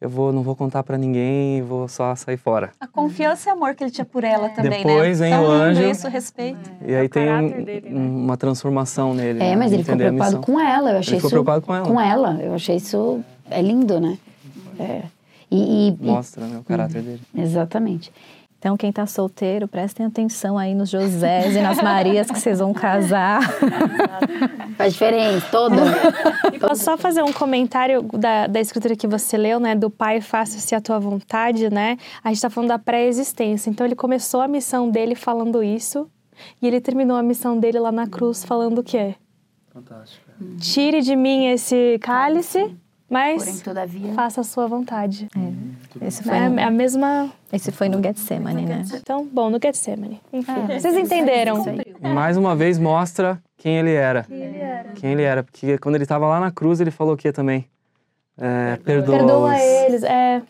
[0.00, 2.70] eu vou, não vou contar pra ninguém, vou só sair fora.
[2.80, 5.28] A confiança e amor que ele tinha por ela também, Depois né?
[5.28, 5.82] vem Tão o anjo.
[5.82, 6.70] Isso, respeito.
[6.86, 7.98] E aí tem um- dele, né?
[8.00, 9.40] um- uma transformação nele.
[9.40, 10.90] É, né, mas de ele ficou preocupado com ela.
[10.92, 11.30] Eu achei ficou isso.
[11.30, 11.86] preocupado com ela.
[11.86, 12.38] Com ela.
[12.40, 13.20] Eu achei isso.
[13.50, 14.18] É lindo, né?
[14.78, 15.02] É.
[15.50, 17.20] E, e- e- Mostra né, o caráter dele.
[17.34, 18.12] exatamente.
[18.58, 22.74] Então, quem tá solteiro, prestem atenção aí nos Josés e nas Marias que vocês vão
[22.74, 23.40] casar.
[24.76, 25.76] Faz diferença, toda.
[26.52, 29.76] E posso só fazer um comentário da, da escritura que você leu, né?
[29.76, 31.96] Do Pai, faça-se a tua vontade, né?
[32.22, 33.70] A gente tá falando da pré-existência.
[33.70, 36.10] Então, ele começou a missão dele falando isso.
[36.60, 39.14] E ele terminou a missão dele lá na cruz falando o quê?
[39.72, 40.26] Fantástico.
[40.60, 42.76] Tire de mim esse cálice,
[43.08, 44.12] mas todavia.
[44.12, 45.28] faça a sua vontade.
[46.02, 47.30] Esse foi, É no, a mesma...
[47.52, 48.84] esse foi no Getsemane, né?
[48.94, 50.20] Então, bom, no Getsemane.
[50.32, 51.64] Enfim, vocês entenderam.
[52.00, 54.24] Mais uma vez mostra quem ele era.
[54.96, 55.42] Quem ele era.
[55.42, 57.66] Porque quando ele estava lá na cruz, ele falou o que também?
[58.40, 60.42] É, perdoa, Perdoa os- eles, é...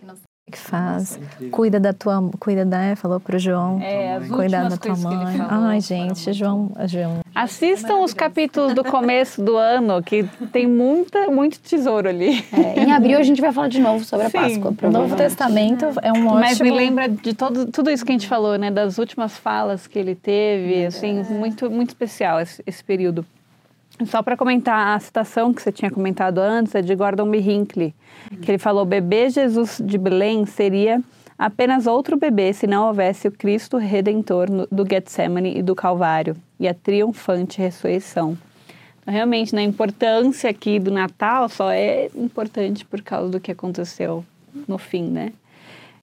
[0.50, 1.18] Que faz.
[1.50, 2.30] Cuida da tua.
[2.38, 2.82] Cuida da.
[2.82, 3.80] é, Falou pro João.
[3.82, 5.36] É, Cuidar da tua mãe.
[5.36, 6.70] falou Ai, gente, João.
[6.86, 7.20] João.
[7.34, 12.44] Assistam os capítulos do começo do ano, que tem muita, muito tesouro ali.
[12.52, 14.38] É, em abril a gente vai falar de novo sobre a Sim.
[14.38, 14.74] Páscoa.
[14.88, 15.16] O Novo.
[15.16, 16.40] Testamento é um ótimo.
[16.40, 18.70] Mas me lembra de todo, tudo isso que a gente falou, né?
[18.70, 23.24] Das últimas falas que ele teve, assim, muito, muito especial esse, esse período.
[24.06, 27.38] Só para comentar, a citação que você tinha comentado antes é de Gordon B.
[27.38, 27.94] Hinckley,
[28.42, 31.02] que ele falou: bebê Jesus de Belém seria
[31.38, 36.68] apenas outro bebê se não houvesse o Cristo Redentor do Getsemane e do Calvário e
[36.68, 38.38] a triunfante ressurreição.
[39.00, 44.24] Então, realmente, na importância aqui do Natal só é importante por causa do que aconteceu
[44.66, 45.32] no fim, né?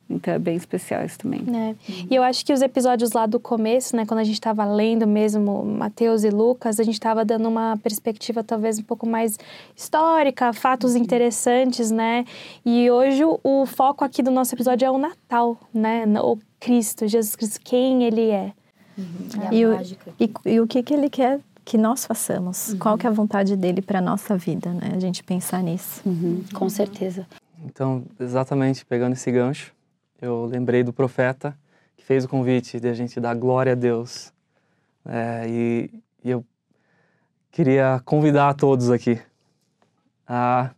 [0.10, 1.41] Então é bem especial isso também.
[1.41, 1.76] né?
[2.10, 5.08] E eu acho que os episódios lá do começo, né, quando a gente estava lendo
[5.08, 9.38] mesmo Mateus e Lucas, a gente estava dando uma perspectiva talvez um pouco mais
[9.76, 12.26] histórica, fatos interessantes, né?
[12.64, 16.06] E hoje o, foco aqui do nosso episódio é o Natal, né?
[16.22, 18.53] O Cristo, Jesus Cristo, quem ele é.
[19.51, 19.74] E o,
[20.20, 22.76] e, e o que, que ele quer que nós façamos?
[22.80, 24.91] Qual que é a vontade dele para nossa vida, né?
[24.95, 26.01] A gente pensar nisso.
[26.06, 27.26] Uhum, com certeza.
[27.66, 29.74] Então, exatamente pegando esse gancho,
[30.22, 31.57] eu lembrei do profeta
[31.97, 34.34] que fez o convite de a gente dar glória a Deus.
[35.05, 35.89] É, e,
[36.24, 36.43] e eu
[37.51, 39.20] queria convidar a todos aqui
[40.28, 40.72] a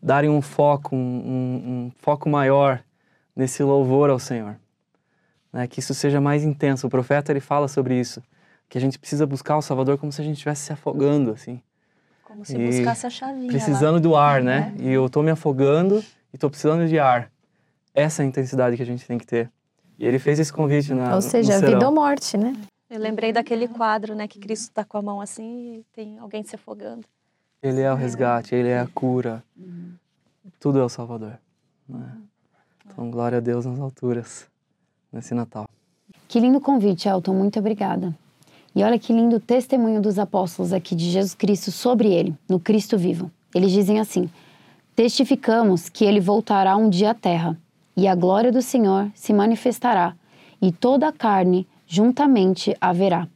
[0.00, 2.82] darem um foco, um, um- um foco maior
[3.34, 4.56] nesse louvor ao Senhor.
[5.52, 5.66] Né?
[5.66, 6.86] Que isso seja mais intenso.
[6.86, 8.22] O profeta ele fala sobre isso,
[8.68, 11.60] que a gente precisa buscar o Salvador como se a gente estivesse se afogando, assim
[12.22, 13.48] Como se E buscasse a chavinha lá.
[13.48, 14.74] precisando do ar, né?
[14.78, 17.30] E eu tô me afogando e tô precisando de ar.
[17.94, 19.50] Essa é a intensidade que a gente tem que ter.
[19.98, 22.56] E ele fez esse convite na Ou seja, vida ou morte, né?
[22.88, 24.26] Eu lembrei daquele quadro, né?
[24.26, 27.04] Que Cristo está com a mão assim e tem alguém se afogando.
[27.62, 29.42] Ele é o resgate, ele é a cura.
[30.58, 31.38] Tudo é o Salvador.
[31.88, 32.18] né?
[32.86, 34.46] Então, glória a Deus nas alturas,
[35.12, 35.68] nesse Natal.
[36.28, 37.34] Que lindo convite, Elton.
[37.34, 38.14] Muito obrigada.
[38.74, 42.98] E olha que lindo testemunho dos apóstolos aqui de Jesus Cristo sobre ele, no Cristo
[42.98, 43.30] vivo.
[43.54, 44.28] Eles dizem assim:
[44.96, 47.56] Testificamos que ele voltará um dia à terra,
[47.96, 50.14] e a glória do Senhor se manifestará,
[50.60, 53.28] e toda a carne juntamente haverá.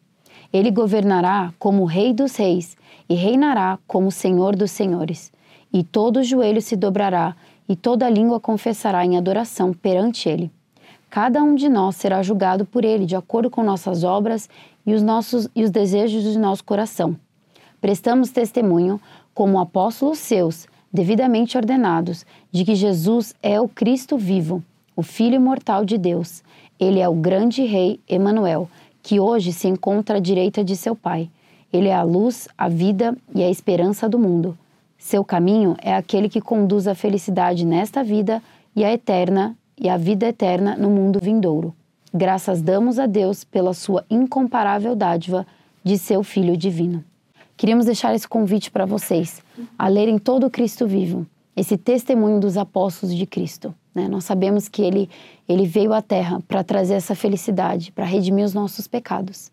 [0.52, 2.76] Ele governará como Rei dos Reis
[3.08, 5.32] e reinará como Senhor dos Senhores.
[5.72, 7.36] E todo joelho se dobrará
[7.68, 10.50] e toda língua confessará em adoração perante ele.
[11.10, 14.48] Cada um de nós será julgado por ele de acordo com nossas obras
[14.86, 17.16] e os nossos e os desejos do nosso coração.
[17.80, 19.00] Prestamos testemunho
[19.34, 24.62] como apóstolos seus devidamente ordenados, de que Jesus é o Cristo vivo,
[24.94, 26.42] o Filho imortal de Deus.
[26.78, 28.68] Ele é o grande Rei Emanuel,
[29.02, 31.30] que hoje se encontra à direita de seu Pai.
[31.72, 34.56] Ele é a luz, a vida e a esperança do mundo.
[34.98, 38.42] Seu caminho é aquele que conduz à felicidade nesta vida
[38.74, 41.74] e a eterna e a vida eterna no mundo vindouro.
[42.12, 45.46] Graças damos a Deus pela sua incomparável dádiva
[45.84, 47.04] de seu Filho divino.
[47.56, 49.42] Queríamos deixar esse convite para vocês
[49.78, 51.26] a lerem todo o Cristo vivo,
[51.56, 53.74] esse testemunho dos apóstolos de Cristo.
[53.94, 54.08] Né?
[54.08, 55.08] Nós sabemos que ele,
[55.48, 59.50] ele veio à Terra para trazer essa felicidade, para redimir os nossos pecados.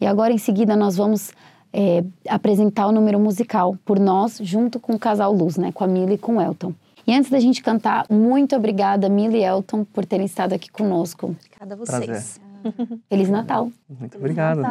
[0.00, 1.32] E agora, em seguida, nós vamos
[1.72, 5.72] é, apresentar o número musical por nós, junto com o casal Luz, né?
[5.72, 6.72] com a Mila e com o Elton.
[7.04, 11.34] E antes da gente cantar, muito obrigada, Mila e Elton, por terem estado aqui conosco.
[11.48, 12.06] Obrigada a vocês.
[12.06, 12.49] Prazer.
[13.08, 13.70] Feliz Natal!
[13.88, 14.62] Muito obrigado.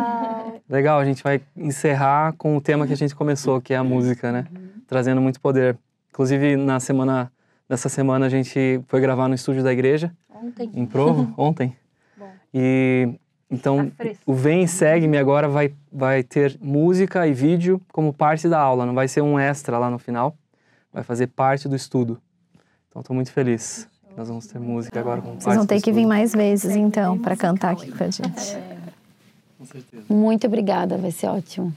[0.70, 3.84] Legal, a gente vai encerrar com o tema que a gente começou, que é a
[3.84, 4.46] música, né?
[4.88, 5.78] Trazendo muito poder.
[6.10, 7.32] Inclusive, na semana,
[7.68, 10.70] nessa semana a gente foi gravar no estúdio da igreja, Ontem.
[10.74, 11.76] em Provo, ontem.
[12.18, 12.30] Bom.
[12.54, 13.10] E
[13.50, 18.48] então Tá o Vem e Segue-me agora vai, vai ter música e vídeo como parte
[18.48, 20.36] da aula, não vai ser um extra lá no final,
[20.94, 22.22] vai fazer parte do estudo.
[22.90, 23.89] Então estou muito feliz.
[24.20, 27.38] Nós vamos ter música agora como Vocês vão ter que vir mais vezes, então, para
[27.38, 28.58] cantar aqui com a gente.
[29.58, 30.04] Com certeza.
[30.10, 31.74] Muito obrigada, vai ser ótimo.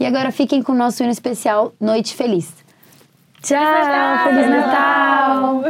[0.00, 2.52] E agora fiquem com o nosso hino especial Noite Feliz.
[3.40, 4.24] Tchau!
[4.24, 5.62] Feliz Natal!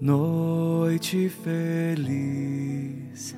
[0.00, 3.34] Noite feliz,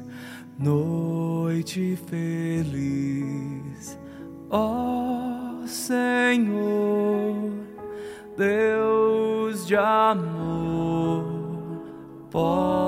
[0.59, 3.99] noite feliz,
[4.51, 7.51] ó Senhor,
[8.37, 11.25] Deus de amor,
[12.31, 12.83] pobrezinho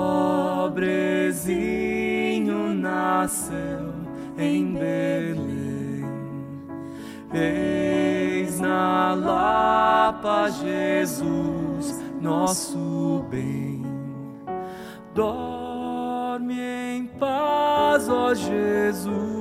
[2.75, 3.91] nasceu
[4.37, 6.05] em Belém.
[7.33, 12.92] Eis na Lapa Jesus, nosso.
[15.13, 19.32] Dorme em paz, ó Jesus.